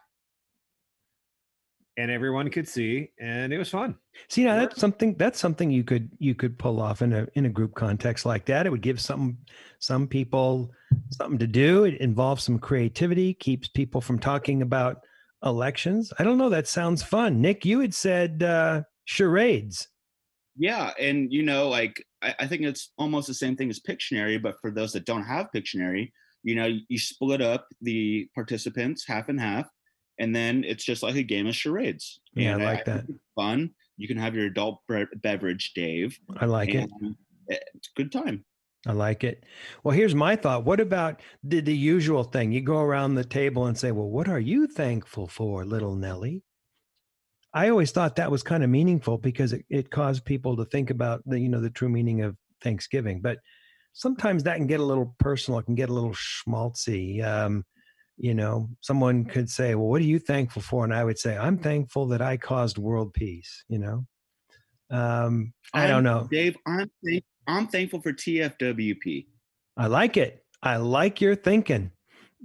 and 1.97 2.09
everyone 2.09 2.49
could 2.49 2.67
see 2.67 3.11
and 3.19 3.53
it 3.53 3.57
was 3.57 3.69
fun. 3.69 3.95
See, 4.29 4.43
now 4.45 4.55
that's 4.55 4.79
something 4.79 5.15
that's 5.15 5.39
something 5.39 5.69
you 5.69 5.83
could 5.83 6.09
you 6.17 6.33
could 6.33 6.57
pull 6.57 6.81
off 6.81 7.01
in 7.01 7.13
a 7.13 7.27
in 7.35 7.45
a 7.45 7.49
group 7.49 7.75
context 7.75 8.25
like 8.25 8.45
that. 8.45 8.65
It 8.65 8.69
would 8.71 8.81
give 8.81 8.99
some 8.99 9.37
some 9.79 10.07
people 10.07 10.71
something 11.11 11.37
to 11.39 11.47
do. 11.47 11.83
It 11.83 11.95
involves 12.01 12.43
some 12.43 12.59
creativity, 12.59 13.33
keeps 13.35 13.67
people 13.67 14.01
from 14.01 14.19
talking 14.19 14.61
about 14.61 15.01
elections. 15.43 16.11
I 16.17 16.23
don't 16.23 16.37
know. 16.37 16.49
That 16.49 16.67
sounds 16.67 17.03
fun. 17.03 17.41
Nick, 17.41 17.65
you 17.65 17.79
had 17.79 17.93
said 17.93 18.43
uh, 18.43 18.83
charades. 19.05 19.87
Yeah, 20.57 20.91
and 20.99 21.31
you 21.31 21.43
know, 21.43 21.69
like 21.69 22.03
I, 22.21 22.35
I 22.41 22.47
think 22.47 22.63
it's 22.63 22.91
almost 22.97 23.27
the 23.27 23.33
same 23.33 23.55
thing 23.55 23.69
as 23.69 23.79
Pictionary, 23.79 24.41
but 24.41 24.55
for 24.61 24.71
those 24.71 24.91
that 24.93 25.05
don't 25.05 25.23
have 25.23 25.49
Pictionary, 25.55 26.11
you 26.43 26.55
know, 26.55 26.69
you 26.87 26.99
split 26.99 27.41
up 27.41 27.67
the 27.81 28.27
participants 28.35 29.05
half 29.07 29.29
and 29.29 29.39
half, 29.39 29.67
and 30.19 30.35
then 30.35 30.63
it's 30.63 30.83
just 30.83 31.03
like 31.03 31.15
a 31.15 31.23
game 31.23 31.47
of 31.47 31.55
charades. 31.55 32.19
Yeah, 32.33 32.51
I 32.51 32.53
And 32.53 32.63
like 32.63 32.85
that. 32.85 33.05
Fun. 33.35 33.71
You 33.97 34.07
can 34.07 34.17
have 34.17 34.35
your 34.35 34.45
adult 34.45 34.79
bre- 34.87 35.03
beverage, 35.15 35.73
Dave. 35.73 36.17
I 36.37 36.45
like 36.45 36.73
it. 36.73 36.89
Eh, 37.49 37.57
it's 37.75 37.89
a 37.95 38.01
good 38.01 38.11
time. 38.11 38.45
I 38.87 38.93
like 38.93 39.23
it. 39.23 39.43
Well, 39.83 39.95
here's 39.95 40.15
my 40.15 40.35
thought. 40.35 40.65
What 40.65 40.79
about 40.79 41.21
the, 41.43 41.61
the 41.61 41.75
usual 41.75 42.23
thing? 42.23 42.51
You 42.51 42.61
go 42.61 42.79
around 42.79 43.13
the 43.13 43.23
table 43.23 43.67
and 43.67 43.77
say, 43.77 43.91
Well, 43.91 44.09
what 44.09 44.27
are 44.27 44.39
you 44.39 44.65
thankful 44.67 45.27
for, 45.27 45.65
little 45.65 45.95
Nellie? 45.95 46.41
I 47.53 47.69
always 47.69 47.91
thought 47.91 48.15
that 48.15 48.31
was 48.31 48.43
kind 48.43 48.63
of 48.63 48.69
meaningful 48.69 49.17
because 49.17 49.53
it, 49.53 49.65
it 49.69 49.91
caused 49.91 50.25
people 50.25 50.55
to 50.57 50.65
think 50.65 50.89
about 50.89 51.21
the, 51.25 51.39
you 51.39 51.49
know, 51.49 51.59
the 51.59 51.69
true 51.69 51.89
meaning 51.89 52.21
of 52.21 52.37
Thanksgiving. 52.61 53.21
But 53.21 53.39
sometimes 53.93 54.43
that 54.43 54.55
can 54.55 54.67
get 54.67 54.79
a 54.79 54.85
little 54.85 55.15
personal, 55.19 55.59
it 55.59 55.65
can 55.65 55.75
get 55.75 55.89
a 55.89 55.93
little 55.93 56.13
schmaltzy. 56.13 57.23
Um, 57.23 57.65
you 58.17 58.33
know, 58.33 58.69
someone 58.81 59.25
could 59.25 59.49
say, 59.49 59.75
Well, 59.75 59.87
what 59.87 60.01
are 60.01 60.05
you 60.05 60.19
thankful 60.19 60.61
for? 60.61 60.83
And 60.83 60.93
I 60.93 61.03
would 61.03 61.17
say, 61.17 61.37
I'm 61.37 61.57
thankful 61.57 62.07
that 62.09 62.21
I 62.21 62.37
caused 62.37 62.77
world 62.77 63.13
peace, 63.13 63.63
you 63.67 63.79
know. 63.79 64.05
Um, 64.91 65.53
I 65.73 65.87
don't 65.87 66.03
know. 66.03 66.27
Dave. 66.29 66.55
I'm 66.67 66.91
thank- 67.03 67.23
I'm 67.47 67.67
thankful 67.67 68.01
for 68.01 68.13
TFWP. 68.13 69.25
I 69.75 69.87
like 69.87 70.15
it. 70.15 70.45
I 70.61 70.77
like 70.77 71.21
your 71.21 71.35
thinking. 71.35 71.91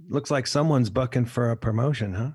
Looks 0.08 0.30
like 0.30 0.46
someone's 0.46 0.90
bucking 0.90 1.26
for 1.26 1.50
a 1.50 1.56
promotion, 1.56 2.14
huh? 2.14 2.30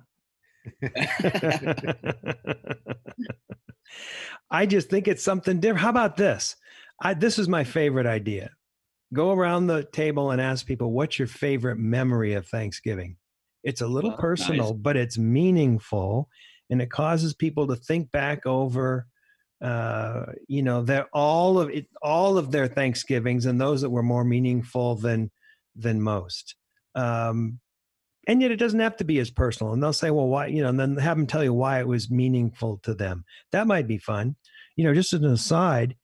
I 4.52 4.66
just 4.66 4.90
think 4.90 5.08
it's 5.08 5.24
something 5.24 5.60
different. 5.60 5.82
How 5.82 5.90
about 5.90 6.18
this? 6.18 6.56
I, 7.02 7.14
this 7.14 7.40
is 7.40 7.48
my 7.48 7.64
favorite 7.64 8.06
idea. 8.06 8.52
Go 9.14 9.32
around 9.32 9.68
the 9.68 9.84
table 9.84 10.32
and 10.32 10.42
ask 10.42 10.66
people, 10.66 10.92
what's 10.92 11.20
your 11.20 11.28
favorite 11.28 11.78
memory 11.78 12.34
of 12.34 12.48
Thanksgiving? 12.48 13.18
It's 13.64 13.82
a 13.82 13.88
little 13.88 14.12
Oh, 14.12 14.14
nice. 14.14 14.22
personal, 14.22 14.74
but 14.74 14.98
it's 14.98 15.18
meaningful 15.18 16.30
and 16.70 16.82
it 16.82 16.90
causes 16.90 17.34
people 17.34 17.68
to 17.68 17.76
think 17.76 18.12
back 18.12 18.46
over 18.46 19.08
uh, 19.62 20.26
you 20.48 20.64
know, 20.64 20.82
they're 20.82 21.08
all 21.14 21.60
of 21.60 21.70
it, 21.70 21.86
all 22.02 22.38
of 22.38 22.52
their 22.52 22.68
Thanksgivings 22.68 23.46
and 23.46 23.62
those 23.62 23.82
that 23.82 23.92
were 23.92 24.04
more 24.04 24.24
meaningful 24.24 24.96
than 24.96 25.30
than 25.76 26.02
most. 26.02 26.56
Um, 26.96 27.60
and 28.28 28.42
yet 28.42 28.52
it 28.52 28.58
doesn't 28.58 28.80
have 28.80 28.98
to 28.98 29.04
be 29.04 29.20
as 29.20 29.32
personal. 29.32 29.74
And 29.74 29.82
they'll 29.82 29.94
say, 29.94 30.12
well, 30.12 30.28
why, 30.28 30.48
you 30.48 30.62
know, 30.62 30.70
and 30.70 30.80
then 30.80 30.96
have 30.98 31.18
them 31.18 31.28
tell 31.28 31.44
you 31.44 31.54
why 31.54 31.80
it 31.80 31.88
was 31.88 32.12
meaningful 32.12 32.80
to 32.84 32.94
them. 32.94 33.26
That 33.52 33.68
might 33.68 33.88
be 33.88 33.98
fun. 33.98 34.36
You 34.76 34.86
know, 34.86 34.94
just 34.94 35.14
as 35.14 35.22
an 35.22 35.32
aside, 35.32 35.96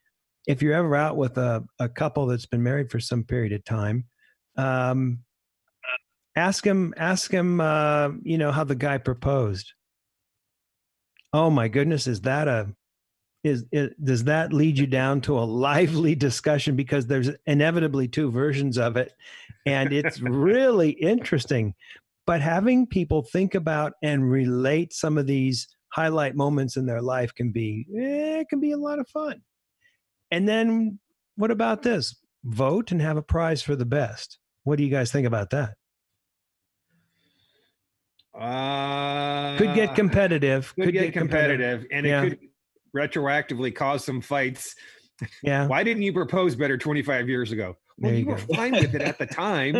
if 0.47 0.61
you're 0.61 0.73
ever 0.73 0.95
out 0.95 1.17
with 1.17 1.37
a, 1.37 1.63
a 1.79 1.87
couple 1.87 2.25
that's 2.25 2.45
been 2.45 2.63
married 2.63 2.89
for 2.89 2.99
some 2.99 3.23
period 3.23 3.53
of 3.53 3.63
time, 3.63 4.05
um, 4.57 5.19
ask 6.35 6.65
him, 6.65 6.93
ask 6.97 7.31
him, 7.31 7.61
uh, 7.61 8.09
you 8.23 8.37
know, 8.37 8.51
how 8.51 8.63
the 8.63 8.75
guy 8.75 8.97
proposed. 8.97 9.73
Oh 11.33 11.49
my 11.49 11.67
goodness, 11.67 12.07
is 12.07 12.21
that 12.21 12.47
a, 12.47 12.73
is, 13.43 13.65
is 13.71 13.91
does 14.03 14.23
that 14.25 14.53
lead 14.53 14.77
you 14.77 14.87
down 14.87 15.21
to 15.21 15.37
a 15.37 15.41
lively 15.41 16.15
discussion 16.15 16.75
because 16.75 17.05
there's 17.05 17.29
inevitably 17.45 18.07
two 18.07 18.31
versions 18.31 18.77
of 18.77 18.97
it 18.97 19.13
and 19.65 19.93
it's 19.93 20.19
really 20.21 20.89
interesting 20.89 21.73
but 22.27 22.41
having 22.41 22.85
people 22.85 23.23
think 23.23 23.55
about 23.55 23.93
and 24.03 24.29
relate 24.29 24.93
some 24.93 25.17
of 25.17 25.25
these 25.25 25.67
highlight 25.89 26.35
moments 26.35 26.77
in 26.77 26.85
their 26.85 27.01
life 27.01 27.33
can 27.33 27.51
be 27.51 27.87
eh, 27.97 28.41
it 28.41 28.49
can 28.49 28.59
be 28.59 28.71
a 28.73 28.77
lot 28.77 28.99
of 28.99 29.07
fun 29.09 29.41
and 30.29 30.47
then 30.47 30.99
what 31.37 31.49
about 31.49 31.81
this 31.81 32.15
vote 32.43 32.91
and 32.91 33.01
have 33.01 33.17
a 33.17 33.21
prize 33.23 33.63
for 33.63 33.75
the 33.75 33.85
best 33.85 34.37
what 34.63 34.77
do 34.77 34.83
you 34.83 34.91
guys 34.91 35.11
think 35.11 35.25
about 35.25 35.49
that 35.49 35.73
Uh, 38.39 39.57
could 39.57 39.73
get 39.73 39.95
competitive 39.95 40.71
could, 40.75 40.93
get, 40.93 41.11
competitive, 41.11 41.87
and 41.91 42.05
Yeah. 42.05 42.21
it 42.21 42.29
could 42.29 42.39
retroactively 42.95 43.73
cause 43.73 44.05
some 44.05 44.21
fights. 44.21 44.75
yeah 45.41 45.65
Why 45.65 45.83
didn't 45.83 46.03
you 46.03 46.13
propose 46.13 46.55
better 46.55 46.77
25 46.77 47.27
years 47.27 47.51
ago? 47.51 47.75
Well, 47.97 48.11
There 48.11 48.19
you, 48.19 48.27
you 48.27 48.31
were 48.33 48.37
fine 48.37 48.73
with 48.73 48.93
it 48.93 49.01
at 49.01 49.17
the 49.17 49.25
time. 49.43 49.73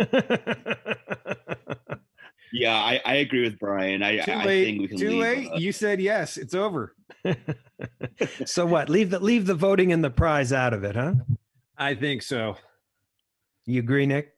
Yeah, 2.52 2.74
I, 2.74 3.00
I 3.04 3.14
agree 3.16 3.42
with 3.42 3.58
Brian. 3.58 4.02
I, 4.02 4.18
Too 4.18 4.32
I 4.32 4.44
late. 4.44 4.64
think 4.64 4.80
we 4.80 4.88
can 4.88 4.98
Too 4.98 5.10
leave. 5.10 5.20
late. 5.20 5.48
uh, 5.52 5.56
You 5.56 5.72
said 5.72 6.00
yes. 6.00 6.36
It's 6.36 6.54
over. 6.54 6.94
so 8.44 8.66
what 8.66 8.88
leave 8.88 9.10
the 9.10 9.18
leave 9.18 9.46
the 9.46 9.54
voting 9.54 9.92
and 9.92 10.02
the 10.02 10.10
prize 10.10 10.52
out 10.52 10.72
of 10.72 10.84
it 10.84 10.94
huh 10.96 11.14
I 11.76 11.94
think 11.94 12.22
so. 12.22 12.56
you 13.66 13.80
agree 13.80 14.06
nick 14.06 14.34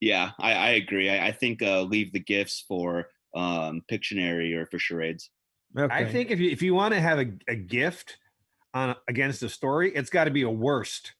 yeah, 0.00 0.30
I, 0.38 0.52
I 0.52 0.68
agree. 0.70 1.10
I, 1.10 1.28
I 1.28 1.32
think 1.32 1.62
uh, 1.62 1.82
leave 1.82 2.12
the 2.12 2.20
gifts 2.20 2.64
for 2.66 3.08
um, 3.34 3.82
Pictionary 3.90 4.54
or 4.54 4.66
for 4.66 4.78
charades. 4.78 5.30
okay. 5.76 5.92
I 5.92 6.04
think 6.04 6.30
if 6.30 6.38
you 6.38 6.50
if 6.50 6.62
you 6.62 6.74
want 6.74 6.94
to 6.94 7.00
have 7.00 7.18
a, 7.18 7.26
a 7.48 7.56
gift 7.56 8.18
on 8.74 8.94
against 9.08 9.42
a 9.42 9.48
story, 9.48 9.92
it's 9.94 10.10
got 10.10 10.24
to 10.24 10.30
be 10.30 10.42
a 10.42 10.50
worst. 10.50 11.14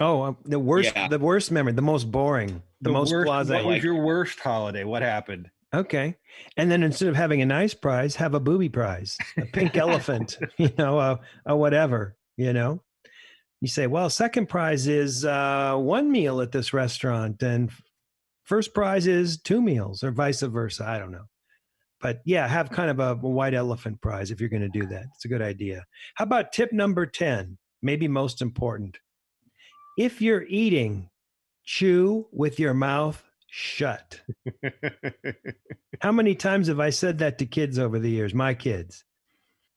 Oh, 0.00 0.22
um, 0.22 0.36
the 0.44 0.58
worst, 0.58 0.92
Yeah. 0.94 1.08
the 1.08 1.18
worst 1.18 1.52
memory, 1.52 1.72
the 1.72 1.82
most 1.82 2.10
boring, 2.10 2.62
the, 2.80 2.90
most 2.90 3.12
worst, 3.12 3.26
blase. 3.26 3.48
What 3.48 3.64
was 3.64 3.74
Like- 3.76 3.82
your 3.82 4.02
worst 4.02 4.40
holiday? 4.40 4.84
What 4.84 5.02
happened? 5.02 5.50
Okay, 5.72 6.16
and 6.56 6.70
then 6.70 6.82
instead 6.84 7.08
of 7.08 7.16
having 7.16 7.42
a 7.42 7.46
nice 7.46 7.74
prize, 7.74 8.14
have 8.16 8.34
a 8.34 8.40
booby 8.40 8.68
prize, 8.68 9.16
a 9.36 9.44
pink 9.46 9.76
elephant, 9.76 10.38
you 10.58 10.70
know, 10.78 10.98
a, 11.00 11.20
a 11.46 11.56
whatever, 11.56 12.16
you 12.36 12.52
know. 12.52 12.82
You 13.60 13.68
say, 13.68 13.86
well, 13.86 14.08
second 14.10 14.48
prize 14.48 14.86
is 14.88 15.24
uh, 15.24 15.74
one 15.76 16.10
meal 16.12 16.40
at 16.40 16.52
this 16.52 16.72
restaurant, 16.72 17.42
and 17.42 17.70
first 18.44 18.72
prize 18.74 19.06
is 19.06 19.40
two 19.40 19.60
meals, 19.62 20.04
or 20.04 20.10
vice 20.12 20.42
versa. 20.42 20.84
I 20.86 20.98
don't 20.98 21.10
know, 21.12 21.24
but 22.00 22.20
yeah, 22.24 22.46
have 22.46 22.70
kind 22.70 22.90
of 22.90 23.00
a, 23.00 23.12
a 23.12 23.28
white 23.28 23.54
elephant 23.54 24.00
prize 24.00 24.30
if 24.30 24.38
you're 24.40 24.50
going 24.50 24.62
to 24.62 24.68
do 24.80 24.86
that. 24.86 25.06
It's 25.14 25.24
a 25.24 25.28
good 25.28 25.42
idea. 25.42 25.84
How 26.14 26.24
about 26.24 26.52
tip 26.52 26.72
number 26.72 27.04
ten? 27.06 27.58
Maybe 27.82 28.06
most 28.06 28.42
important. 28.42 28.98
If 29.96 30.20
you're 30.20 30.44
eating, 30.48 31.08
chew 31.64 32.26
with 32.32 32.58
your 32.58 32.74
mouth 32.74 33.22
shut. 33.48 34.20
How 36.00 36.10
many 36.12 36.34
times 36.34 36.66
have 36.66 36.80
I 36.80 36.90
said 36.90 37.18
that 37.18 37.38
to 37.38 37.46
kids 37.46 37.78
over 37.78 37.98
the 37.98 38.10
years? 38.10 38.34
My 38.34 38.54
kids. 38.54 39.04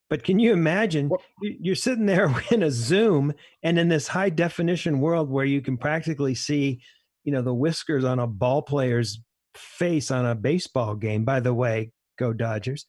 But 0.10 0.24
can 0.24 0.40
you 0.40 0.54
imagine 0.54 1.12
you- 1.42 1.58
you're 1.62 1.76
sitting 1.76 2.06
there 2.06 2.34
in 2.52 2.64
a 2.64 2.72
Zoom 2.72 3.34
and 3.64 3.78
in 3.78 3.90
this 3.90 4.08
high 4.08 4.30
definition 4.30 5.00
world 5.00 5.30
where 5.30 5.46
you 5.46 5.62
can 5.62 5.78
practically 5.78 6.34
see, 6.34 6.82
you 7.24 7.32
know, 7.32 7.42
the 7.42 7.54
whiskers 7.54 8.04
on 8.04 8.20
a 8.20 8.28
ball 8.28 8.62
player's 8.62 9.20
face 9.56 10.10
on 10.12 10.26
a 10.26 10.34
baseball 10.36 10.96
game. 10.96 11.26
By 11.26 11.40
the 11.40 11.54
way, 11.54 11.92
go 12.18 12.34
Dodgers. 12.34 12.86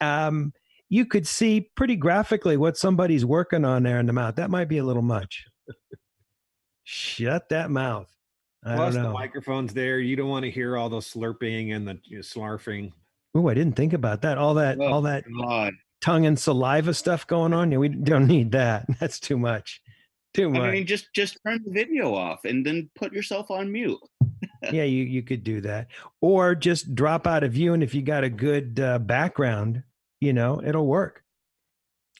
Um, 0.00 0.52
you 0.88 1.06
could 1.06 1.26
see 1.26 1.70
pretty 1.76 1.96
graphically 1.96 2.56
what 2.56 2.76
somebody's 2.76 3.24
working 3.24 3.64
on 3.64 3.82
there 3.84 4.00
in 4.00 4.06
the 4.06 4.12
mouth. 4.12 4.36
That 4.36 4.50
might 4.50 4.68
be 4.68 4.78
a 4.78 4.84
little 4.84 5.02
much. 5.02 5.44
Shut 6.84 7.48
that 7.48 7.70
mouth. 7.70 8.08
I 8.64 8.76
Plus, 8.76 8.94
the 8.94 9.10
microphone's 9.10 9.74
there. 9.74 9.98
You 9.98 10.16
don't 10.16 10.28
want 10.28 10.44
to 10.44 10.50
hear 10.50 10.76
all 10.76 10.88
the 10.88 10.98
slurping 10.98 11.74
and 11.74 11.86
the 11.86 11.98
you 12.04 12.16
know, 12.18 12.22
slarfing. 12.22 12.92
Oh, 13.34 13.48
I 13.48 13.54
didn't 13.54 13.74
think 13.74 13.92
about 13.92 14.22
that. 14.22 14.38
All 14.38 14.54
that, 14.54 14.78
Oh, 14.80 14.86
all 14.86 15.02
that 15.02 15.24
God. 15.40 15.74
tongue 16.00 16.24
and 16.24 16.38
saliva 16.38 16.94
stuff 16.94 17.26
going 17.26 17.52
on. 17.52 17.72
Yeah, 17.72 17.78
we 17.78 17.88
don't 17.88 18.26
need 18.26 18.52
that. 18.52 18.86
That's 19.00 19.18
too 19.18 19.38
much. 19.38 19.82
Too 20.34 20.50
much. 20.50 20.62
I 20.62 20.70
mean, 20.70 20.86
just 20.86 21.08
just 21.14 21.38
turn 21.46 21.62
the 21.64 21.72
video 21.72 22.14
off 22.14 22.44
and 22.44 22.64
then 22.64 22.90
put 22.94 23.12
yourself 23.12 23.50
on 23.50 23.70
mute. 23.70 23.98
yeah, 24.72 24.84
you 24.84 25.04
you 25.04 25.22
could 25.22 25.44
do 25.44 25.60
that, 25.60 25.88
or 26.20 26.54
just 26.54 26.94
drop 26.94 27.26
out 27.26 27.44
of 27.44 27.52
view. 27.52 27.72
And 27.74 27.82
if 27.82 27.94
you 27.94 28.02
got 28.02 28.24
a 28.24 28.30
good 28.30 28.80
uh, 28.80 28.98
background, 28.98 29.82
you 30.20 30.32
know, 30.32 30.60
it'll 30.64 30.86
work. 30.86 31.22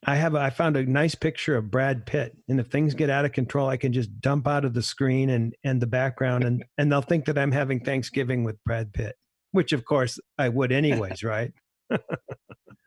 I 0.06 0.16
have 0.16 0.34
a, 0.34 0.38
I 0.38 0.50
found 0.50 0.76
a 0.76 0.84
nice 0.84 1.14
picture 1.14 1.56
of 1.56 1.70
Brad 1.70 2.06
Pitt, 2.06 2.36
and 2.48 2.60
if 2.60 2.68
things 2.68 2.94
get 2.94 3.10
out 3.10 3.24
of 3.24 3.32
control, 3.32 3.68
I 3.68 3.76
can 3.76 3.92
just 3.92 4.20
dump 4.20 4.46
out 4.46 4.64
of 4.64 4.74
the 4.74 4.82
screen 4.82 5.30
and 5.30 5.54
and 5.64 5.80
the 5.80 5.86
background, 5.86 6.44
and 6.44 6.64
and 6.78 6.90
they'll 6.90 7.02
think 7.02 7.24
that 7.26 7.38
I'm 7.38 7.52
having 7.52 7.80
Thanksgiving 7.80 8.44
with 8.44 8.62
Brad 8.64 8.92
Pitt, 8.92 9.16
which 9.52 9.72
of 9.72 9.84
course 9.84 10.18
I 10.38 10.48
would 10.48 10.72
anyways, 10.72 11.24
right? 11.24 11.52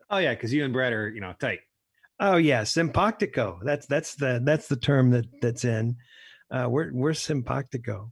Oh 0.10 0.20
yeah, 0.20 0.34
because 0.34 0.54
you 0.54 0.64
and 0.64 0.74
Brad 0.74 0.94
are 0.94 1.10
you 1.10 1.20
know 1.20 1.34
tight. 1.40 1.60
Oh 2.20 2.38
yeah, 2.38 2.62
simpactico. 2.62 3.60
That's 3.64 3.86
that's 3.88 4.16
the 4.16 4.42
that's 4.44 4.68
the 4.68 4.78
term 4.78 5.12
that 5.12 5.26
that's 5.42 5.66
in. 5.66 5.98
Uh, 6.50 6.68
we're 6.70 6.92
we're 6.94 7.12
simpactico. 7.12 8.12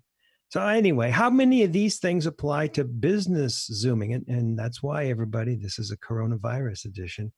So 0.50 0.66
anyway, 0.66 1.10
how 1.10 1.30
many 1.30 1.64
of 1.64 1.74
these 1.74 1.98
things 1.98 2.26
apply 2.26 2.68
to 2.68 2.84
business 2.84 3.66
zooming? 3.66 4.14
And, 4.14 4.28
and 4.28 4.60
that's 4.60 4.82
why 4.84 5.06
everybody, 5.06 5.56
this 5.56 5.80
is 5.80 5.92
a 5.92 5.98
coronavirus 5.98 6.86
edition. 6.86 7.34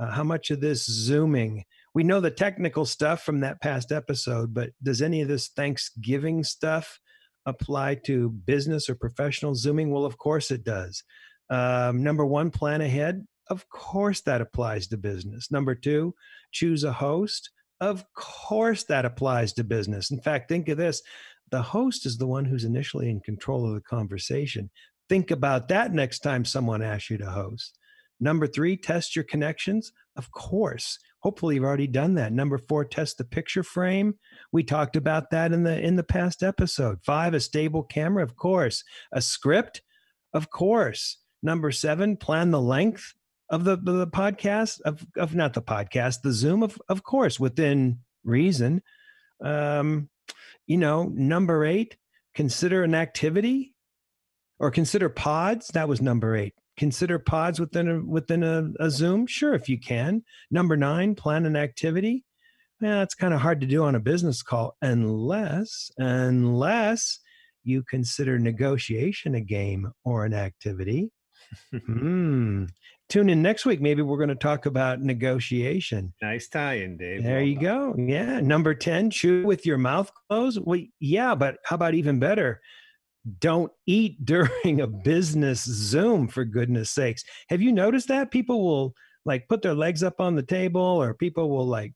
Uh, 0.00 0.10
how 0.10 0.24
much 0.24 0.50
of 0.50 0.60
this 0.60 0.84
zooming? 0.86 1.64
We 1.94 2.04
know 2.04 2.20
the 2.20 2.30
technical 2.30 2.86
stuff 2.86 3.22
from 3.22 3.40
that 3.40 3.60
past 3.60 3.92
episode, 3.92 4.54
but 4.54 4.70
does 4.82 5.02
any 5.02 5.20
of 5.20 5.28
this 5.28 5.48
Thanksgiving 5.48 6.42
stuff 6.42 6.98
apply 7.46 7.96
to 8.06 8.30
business 8.30 8.88
or 8.88 8.94
professional 8.94 9.54
zooming? 9.54 9.90
Well, 9.90 10.04
of 10.04 10.16
course 10.16 10.50
it 10.50 10.64
does. 10.64 11.02
Um, 11.50 12.02
number 12.02 12.24
one, 12.24 12.50
plan 12.50 12.80
ahead. 12.80 13.26
Of 13.48 13.68
course 13.68 14.20
that 14.22 14.40
applies 14.40 14.86
to 14.88 14.96
business. 14.96 15.50
Number 15.50 15.74
two, 15.74 16.14
choose 16.52 16.84
a 16.84 16.92
host. 16.92 17.50
Of 17.80 18.04
course 18.14 18.84
that 18.84 19.04
applies 19.04 19.52
to 19.54 19.64
business. 19.64 20.10
In 20.10 20.20
fact, 20.20 20.48
think 20.48 20.68
of 20.68 20.78
this 20.78 21.02
the 21.50 21.62
host 21.62 22.06
is 22.06 22.16
the 22.16 22.28
one 22.28 22.44
who's 22.44 22.64
initially 22.64 23.10
in 23.10 23.18
control 23.20 23.66
of 23.66 23.74
the 23.74 23.80
conversation. 23.80 24.70
Think 25.08 25.32
about 25.32 25.66
that 25.68 25.92
next 25.92 26.20
time 26.20 26.44
someone 26.44 26.82
asks 26.82 27.10
you 27.10 27.18
to 27.18 27.26
host. 27.26 27.76
Number 28.20 28.46
three, 28.46 28.76
test 28.76 29.16
your 29.16 29.24
connections. 29.24 29.92
Of 30.16 30.30
course. 30.30 30.98
Hopefully 31.20 31.54
you've 31.54 31.64
already 31.64 31.86
done 31.86 32.14
that. 32.14 32.32
Number 32.32 32.58
four, 32.58 32.84
test 32.84 33.18
the 33.18 33.24
picture 33.24 33.62
frame. 33.62 34.14
We 34.52 34.62
talked 34.62 34.96
about 34.96 35.30
that 35.30 35.52
in 35.52 35.62
the 35.62 35.78
in 35.80 35.96
the 35.96 36.04
past 36.04 36.42
episode. 36.42 36.98
Five, 37.02 37.34
a 37.34 37.40
stable 37.40 37.82
camera, 37.82 38.22
of 38.22 38.36
course. 38.36 38.84
A 39.12 39.20
script, 39.20 39.82
of 40.32 40.50
course. 40.50 41.18
Number 41.42 41.70
seven, 41.72 42.16
plan 42.16 42.50
the 42.50 42.60
length 42.60 43.14
of 43.50 43.64
the, 43.64 43.76
the 43.76 44.06
podcast 44.06 44.80
of, 44.82 45.04
of 45.16 45.34
not 45.34 45.54
the 45.54 45.62
podcast, 45.62 46.22
the 46.22 46.32
Zoom, 46.32 46.62
of, 46.62 46.80
of 46.88 47.02
course, 47.02 47.40
within 47.40 47.98
reason. 48.24 48.82
Um, 49.42 50.08
you 50.66 50.76
know, 50.76 51.10
number 51.12 51.64
eight, 51.64 51.96
consider 52.34 52.84
an 52.84 52.94
activity 52.94 53.74
or 54.58 54.70
consider 54.70 55.08
pods. 55.08 55.68
That 55.68 55.88
was 55.88 56.00
number 56.00 56.36
eight. 56.36 56.54
Consider 56.80 57.18
pods 57.18 57.60
within 57.60 57.88
a 57.88 58.02
within 58.02 58.42
a, 58.42 58.70
a 58.80 58.88
Zoom. 58.88 59.26
Sure, 59.26 59.52
if 59.52 59.68
you 59.68 59.78
can. 59.78 60.24
Number 60.50 60.78
nine, 60.78 61.14
plan 61.14 61.44
an 61.44 61.54
activity. 61.54 62.24
Yeah, 62.80 63.02
it's 63.02 63.14
kind 63.14 63.34
of 63.34 63.40
hard 63.42 63.60
to 63.60 63.66
do 63.66 63.84
on 63.84 63.94
a 63.94 64.00
business 64.00 64.42
call 64.42 64.76
unless 64.80 65.90
unless 65.98 67.20
you 67.64 67.82
consider 67.82 68.38
negotiation 68.38 69.34
a 69.34 69.42
game 69.42 69.92
or 70.04 70.24
an 70.24 70.32
activity. 70.32 71.10
Hmm. 71.86 72.66
Tune 73.08 73.28
in 73.28 73.42
next 73.42 73.66
week. 73.66 73.80
Maybe 73.80 74.02
we're 74.02 74.18
going 74.18 74.28
to 74.28 74.36
talk 74.36 74.66
about 74.66 75.00
negotiation. 75.02 76.14
Nice 76.22 76.48
tie-in, 76.48 76.96
Dave. 76.96 77.24
There 77.24 77.38
Well 77.38 77.44
you 77.44 77.54
done. 77.56 77.64
go. 77.64 77.94
Yeah. 77.98 78.38
Number 78.38 78.72
10, 78.72 79.10
chew 79.10 79.44
with 79.44 79.66
your 79.66 79.78
mouth 79.78 80.12
closed. 80.28 80.60
Well, 80.62 80.80
yeah, 81.00 81.34
but 81.34 81.56
how 81.64 81.74
about 81.74 81.94
even 81.94 82.20
better? 82.20 82.60
Don't 83.38 83.72
eat 83.86 84.24
during 84.24 84.80
a 84.80 84.86
business 84.86 85.64
Zoom, 85.64 86.28
for 86.28 86.44
goodness 86.44 86.90
sakes. 86.90 87.24
Have 87.48 87.62
you 87.62 87.72
noticed 87.72 88.08
that? 88.08 88.30
People 88.30 88.64
will 88.64 88.94
like 89.24 89.48
put 89.48 89.62
their 89.62 89.74
legs 89.74 90.02
up 90.02 90.20
on 90.20 90.34
the 90.34 90.42
table 90.42 90.80
or 90.80 91.14
people 91.14 91.50
will 91.50 91.66
like 91.66 91.92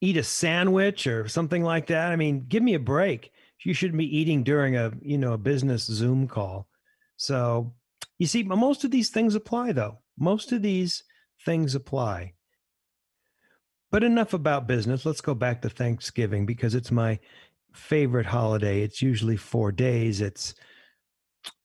eat 0.00 0.16
a 0.16 0.22
sandwich 0.22 1.06
or 1.06 1.28
something 1.28 1.62
like 1.62 1.86
that. 1.88 2.10
I 2.10 2.16
mean, 2.16 2.46
give 2.48 2.62
me 2.62 2.74
a 2.74 2.80
break. 2.80 3.32
You 3.64 3.74
shouldn't 3.74 3.98
be 3.98 4.16
eating 4.16 4.42
during 4.42 4.76
a, 4.76 4.92
you 5.02 5.18
know, 5.18 5.32
a 5.32 5.38
business 5.38 5.84
Zoom 5.84 6.28
call. 6.28 6.68
So 7.16 7.74
you 8.18 8.26
see, 8.26 8.42
most 8.42 8.84
of 8.84 8.90
these 8.90 9.10
things 9.10 9.34
apply 9.34 9.72
though. 9.72 9.98
Most 10.18 10.52
of 10.52 10.62
these 10.62 11.02
things 11.44 11.74
apply. 11.74 12.34
But 13.90 14.02
enough 14.02 14.34
about 14.34 14.66
business. 14.66 15.06
Let's 15.06 15.20
go 15.20 15.34
back 15.34 15.62
to 15.62 15.70
Thanksgiving 15.70 16.44
because 16.44 16.74
it's 16.74 16.90
my 16.90 17.18
favorite 17.76 18.26
holiday. 18.26 18.82
It's 18.82 19.02
usually 19.02 19.36
four 19.36 19.72
days. 19.72 20.20
It's, 20.20 20.54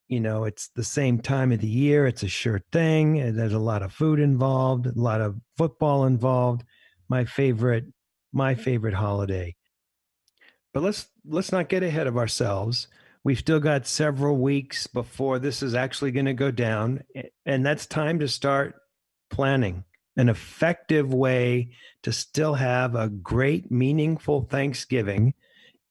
you 0.07 0.19
know, 0.19 0.43
it's 0.43 0.69
the 0.75 0.83
same 0.83 1.19
time 1.19 1.51
of 1.51 1.59
the 1.59 1.67
year. 1.67 2.05
It's 2.05 2.23
a 2.23 2.27
sure 2.27 2.61
thing. 2.71 3.19
and 3.19 3.37
There's 3.37 3.53
a 3.53 3.59
lot 3.59 3.83
of 3.83 3.93
food 3.93 4.19
involved, 4.19 4.87
a 4.87 4.93
lot 4.95 5.21
of 5.21 5.39
football 5.57 6.05
involved. 6.05 6.63
My 7.09 7.25
favorite, 7.25 7.85
my 8.33 8.53
mm-hmm. 8.53 8.63
favorite 8.63 8.93
holiday. 8.93 9.55
But 10.73 10.83
let's 10.83 11.07
let's 11.25 11.51
not 11.51 11.69
get 11.69 11.83
ahead 11.83 12.07
of 12.07 12.17
ourselves. 12.17 12.87
We've 13.23 13.39
still 13.39 13.59
got 13.59 13.85
several 13.85 14.37
weeks 14.37 14.87
before 14.87 15.37
this 15.37 15.61
is 15.61 15.75
actually 15.75 16.11
going 16.11 16.25
to 16.25 16.33
go 16.33 16.49
down, 16.49 17.03
and 17.45 17.65
that's 17.65 17.85
time 17.85 18.19
to 18.19 18.27
start 18.27 18.75
planning 19.29 19.83
an 20.17 20.29
effective 20.29 21.13
way 21.13 21.71
to 22.03 22.11
still 22.11 22.55
have 22.55 22.95
a 22.95 23.09
great, 23.09 23.71
meaningful 23.71 24.41
Thanksgiving 24.41 25.33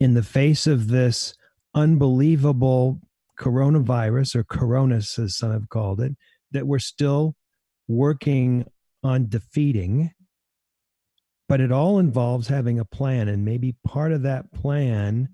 in 0.00 0.14
the 0.14 0.22
face 0.22 0.66
of 0.66 0.88
this 0.88 1.34
unbelievable 1.74 3.00
coronavirus 3.38 4.36
or 4.36 4.44
coronas, 4.44 5.18
as 5.18 5.36
some 5.36 5.52
have 5.52 5.68
called 5.68 6.00
it, 6.00 6.16
that 6.50 6.66
we're 6.66 6.78
still 6.78 7.36
working 7.86 8.66
on 9.04 9.28
defeating. 9.28 10.12
But 11.48 11.60
it 11.60 11.70
all 11.70 11.98
involves 11.98 12.48
having 12.48 12.78
a 12.78 12.84
plan. 12.84 13.28
And 13.28 13.44
maybe 13.44 13.76
part 13.84 14.12
of 14.12 14.22
that 14.22 14.52
plan 14.52 15.28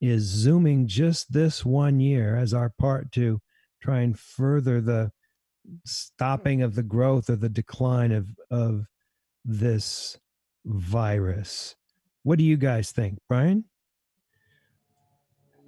is 0.00 0.22
zooming 0.22 0.86
just 0.86 1.32
this 1.32 1.64
one 1.64 2.00
year 2.00 2.36
as 2.36 2.52
our 2.52 2.70
part 2.78 3.12
to 3.12 3.40
try 3.80 4.00
and 4.00 4.18
further 4.18 4.80
the 4.80 5.10
stopping 5.84 6.62
of 6.62 6.74
the 6.74 6.82
growth 6.82 7.30
or 7.30 7.36
the 7.36 7.48
decline 7.48 8.12
of 8.12 8.28
of 8.50 8.86
this 9.44 10.18
virus. 10.64 11.76
What 12.22 12.38
do 12.38 12.44
you 12.44 12.56
guys 12.56 12.92
think, 12.92 13.18
Brian? 13.28 13.64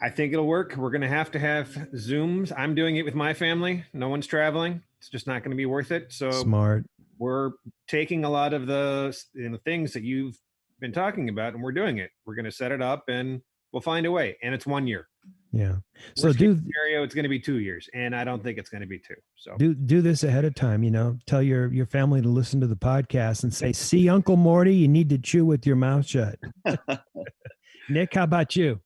I 0.03 0.11
think 0.11 0.33
it'll 0.33 0.47
work. 0.47 0.77
We're 0.77 0.91
going 0.91 1.01
to 1.03 1.09
have 1.09 1.31
to 1.33 1.39
have 1.39 1.69
Zooms. 1.95 2.53
I'm 2.57 2.75
doing 2.75 2.97
it 2.97 3.05
with 3.05 3.15
my 3.15 3.33
family. 3.33 3.85
No 3.93 4.09
one's 4.09 4.27
traveling. 4.27 4.83
It's 4.99 5.09
just 5.09 5.27
not 5.27 5.43
going 5.43 5.51
to 5.51 5.57
be 5.57 5.67
worth 5.67 5.93
it. 5.93 6.13
So 6.13 6.31
Smart. 6.31 6.85
we're 7.19 7.53
taking 7.89 8.25
a 8.25 8.31
lot 8.31 8.53
of 8.53 8.67
the 8.67 9.17
you 9.35 9.49
know, 9.49 9.59
things 9.65 9.93
that 9.93 10.03
you've 10.03 10.37
been 10.81 10.93
talking 10.93 11.29
about, 11.29 11.55
and 11.55 11.63
we're 11.63 11.73
doing 11.73 11.99
it. 11.99 12.11
We're 12.27 12.35
going 12.35 12.45
to 12.45 12.53
set 12.53 12.73
it 12.73 12.83
up, 12.83 13.05
and 13.09 13.41
we'll 13.73 13.81
find 13.81 14.07
a 14.07 14.11
way. 14.11 14.37
And 14.43 14.55
it's 14.55 14.67
one 14.67 14.87
year. 14.87 15.09
Yeah. 15.53 15.77
So 16.17 16.29
Worst 16.29 16.39
do 16.39 16.55
case 16.55 16.63
scenario, 16.65 17.05
it's 17.05 17.15
going 17.15 17.23
to 17.23 17.29
be 17.29 17.39
two 17.39 17.61
years, 17.61 17.89
and 17.95 18.15
I 18.15 18.25
don't 18.25 18.43
think 18.43 18.59
it's 18.59 18.69
going 18.69 18.81
to 18.81 18.87
be 18.89 18.99
two. 18.99 19.15
So 19.37 19.57
do 19.57 19.73
do 19.73 20.03
this 20.03 20.25
ahead 20.25 20.45
of 20.45 20.55
time, 20.55 20.83
you 20.83 20.91
know. 20.91 21.17
Tell 21.27 21.43
your 21.43 21.73
your 21.73 21.87
family 21.87 22.21
to 22.21 22.29
listen 22.29 22.61
to 22.61 22.67
the 22.67 22.77
podcast 22.77 23.45
and 23.45 23.55
say, 23.55 23.73
"See 23.73 24.09
Uncle 24.09 24.37
Morty, 24.37 24.75
you 24.75 24.89
need 24.89 25.09
to 25.11 25.19
chew 25.19 25.47
with 25.47 25.65
your 25.65 25.77
mouth 25.77 26.07
shut." 26.07 26.39
Nick, 27.89 28.15
how 28.15 28.25
about 28.25 28.57
you? 28.57 28.81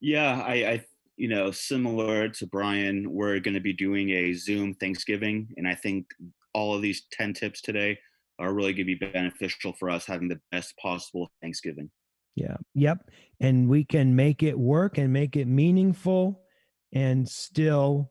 Yeah, 0.00 0.42
I, 0.46 0.52
I 0.52 0.84
you 1.16 1.28
know, 1.28 1.50
similar 1.50 2.28
to 2.28 2.46
Brian, 2.46 3.12
we're 3.12 3.40
going 3.40 3.54
to 3.54 3.60
be 3.60 3.72
doing 3.72 4.10
a 4.10 4.32
Zoom 4.32 4.74
Thanksgiving, 4.74 5.48
and 5.56 5.68
I 5.68 5.74
think 5.74 6.06
all 6.54 6.74
of 6.74 6.82
these 6.82 7.02
ten 7.12 7.32
tips 7.32 7.60
today 7.60 7.98
are 8.38 8.54
really 8.54 8.72
going 8.72 8.86
to 8.86 8.96
be 8.96 9.12
beneficial 9.12 9.74
for 9.74 9.90
us 9.90 10.06
having 10.06 10.28
the 10.28 10.40
best 10.50 10.76
possible 10.78 11.30
Thanksgiving. 11.42 11.90
Yeah. 12.36 12.56
Yep. 12.74 13.10
And 13.40 13.68
we 13.68 13.84
can 13.84 14.16
make 14.16 14.42
it 14.42 14.58
work 14.58 14.96
and 14.96 15.12
make 15.12 15.36
it 15.36 15.46
meaningful 15.46 16.40
and 16.92 17.28
still 17.28 18.10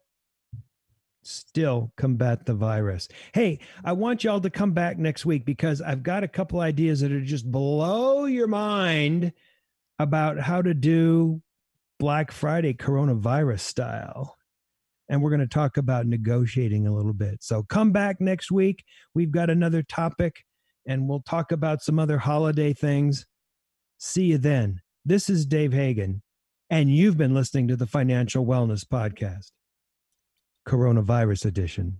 still 1.21 1.91
combat 1.97 2.45
the 2.45 2.53
virus. 2.53 3.07
Hey, 3.33 3.59
I 3.83 3.93
want 3.93 4.23
y'all 4.23 4.39
to 4.39 4.49
come 4.49 4.71
back 4.71 4.97
next 4.97 5.25
week 5.25 5.45
because 5.45 5.81
I've 5.81 6.01
got 6.01 6.23
a 6.23 6.27
couple 6.27 6.59
ideas 6.59 7.01
that 7.01 7.11
are 7.11 7.21
just 7.21 7.49
blow 7.51 8.25
your 8.25 8.47
mind 8.47 9.33
about 9.99 10.39
how 10.39 10.61
to 10.61 10.73
do 10.73 11.41
Black 11.99 12.31
Friday 12.31 12.73
coronavirus 12.73 13.59
style. 13.59 14.37
And 15.09 15.21
we're 15.21 15.31
going 15.31 15.41
to 15.41 15.47
talk 15.47 15.77
about 15.77 16.05
negotiating 16.05 16.87
a 16.87 16.93
little 16.93 17.13
bit. 17.13 17.43
So 17.43 17.63
come 17.63 17.91
back 17.91 18.21
next 18.21 18.51
week. 18.51 18.83
We've 19.13 19.31
got 19.31 19.49
another 19.49 19.83
topic 19.83 20.43
and 20.87 21.07
we'll 21.07 21.21
talk 21.21 21.51
about 21.51 21.81
some 21.81 21.99
other 21.99 22.17
holiday 22.17 22.73
things. 22.73 23.25
See 23.97 24.25
you 24.25 24.37
then. 24.37 24.81
This 25.05 25.29
is 25.29 25.45
Dave 25.45 25.73
Hagan, 25.73 26.21
and 26.69 26.93
you've 26.93 27.17
been 27.17 27.33
listening 27.33 27.67
to 27.69 27.75
the 27.75 27.87
Financial 27.87 28.45
Wellness 28.45 28.85
Podcast, 28.85 29.51
Coronavirus 30.67 31.45
Edition. 31.45 31.99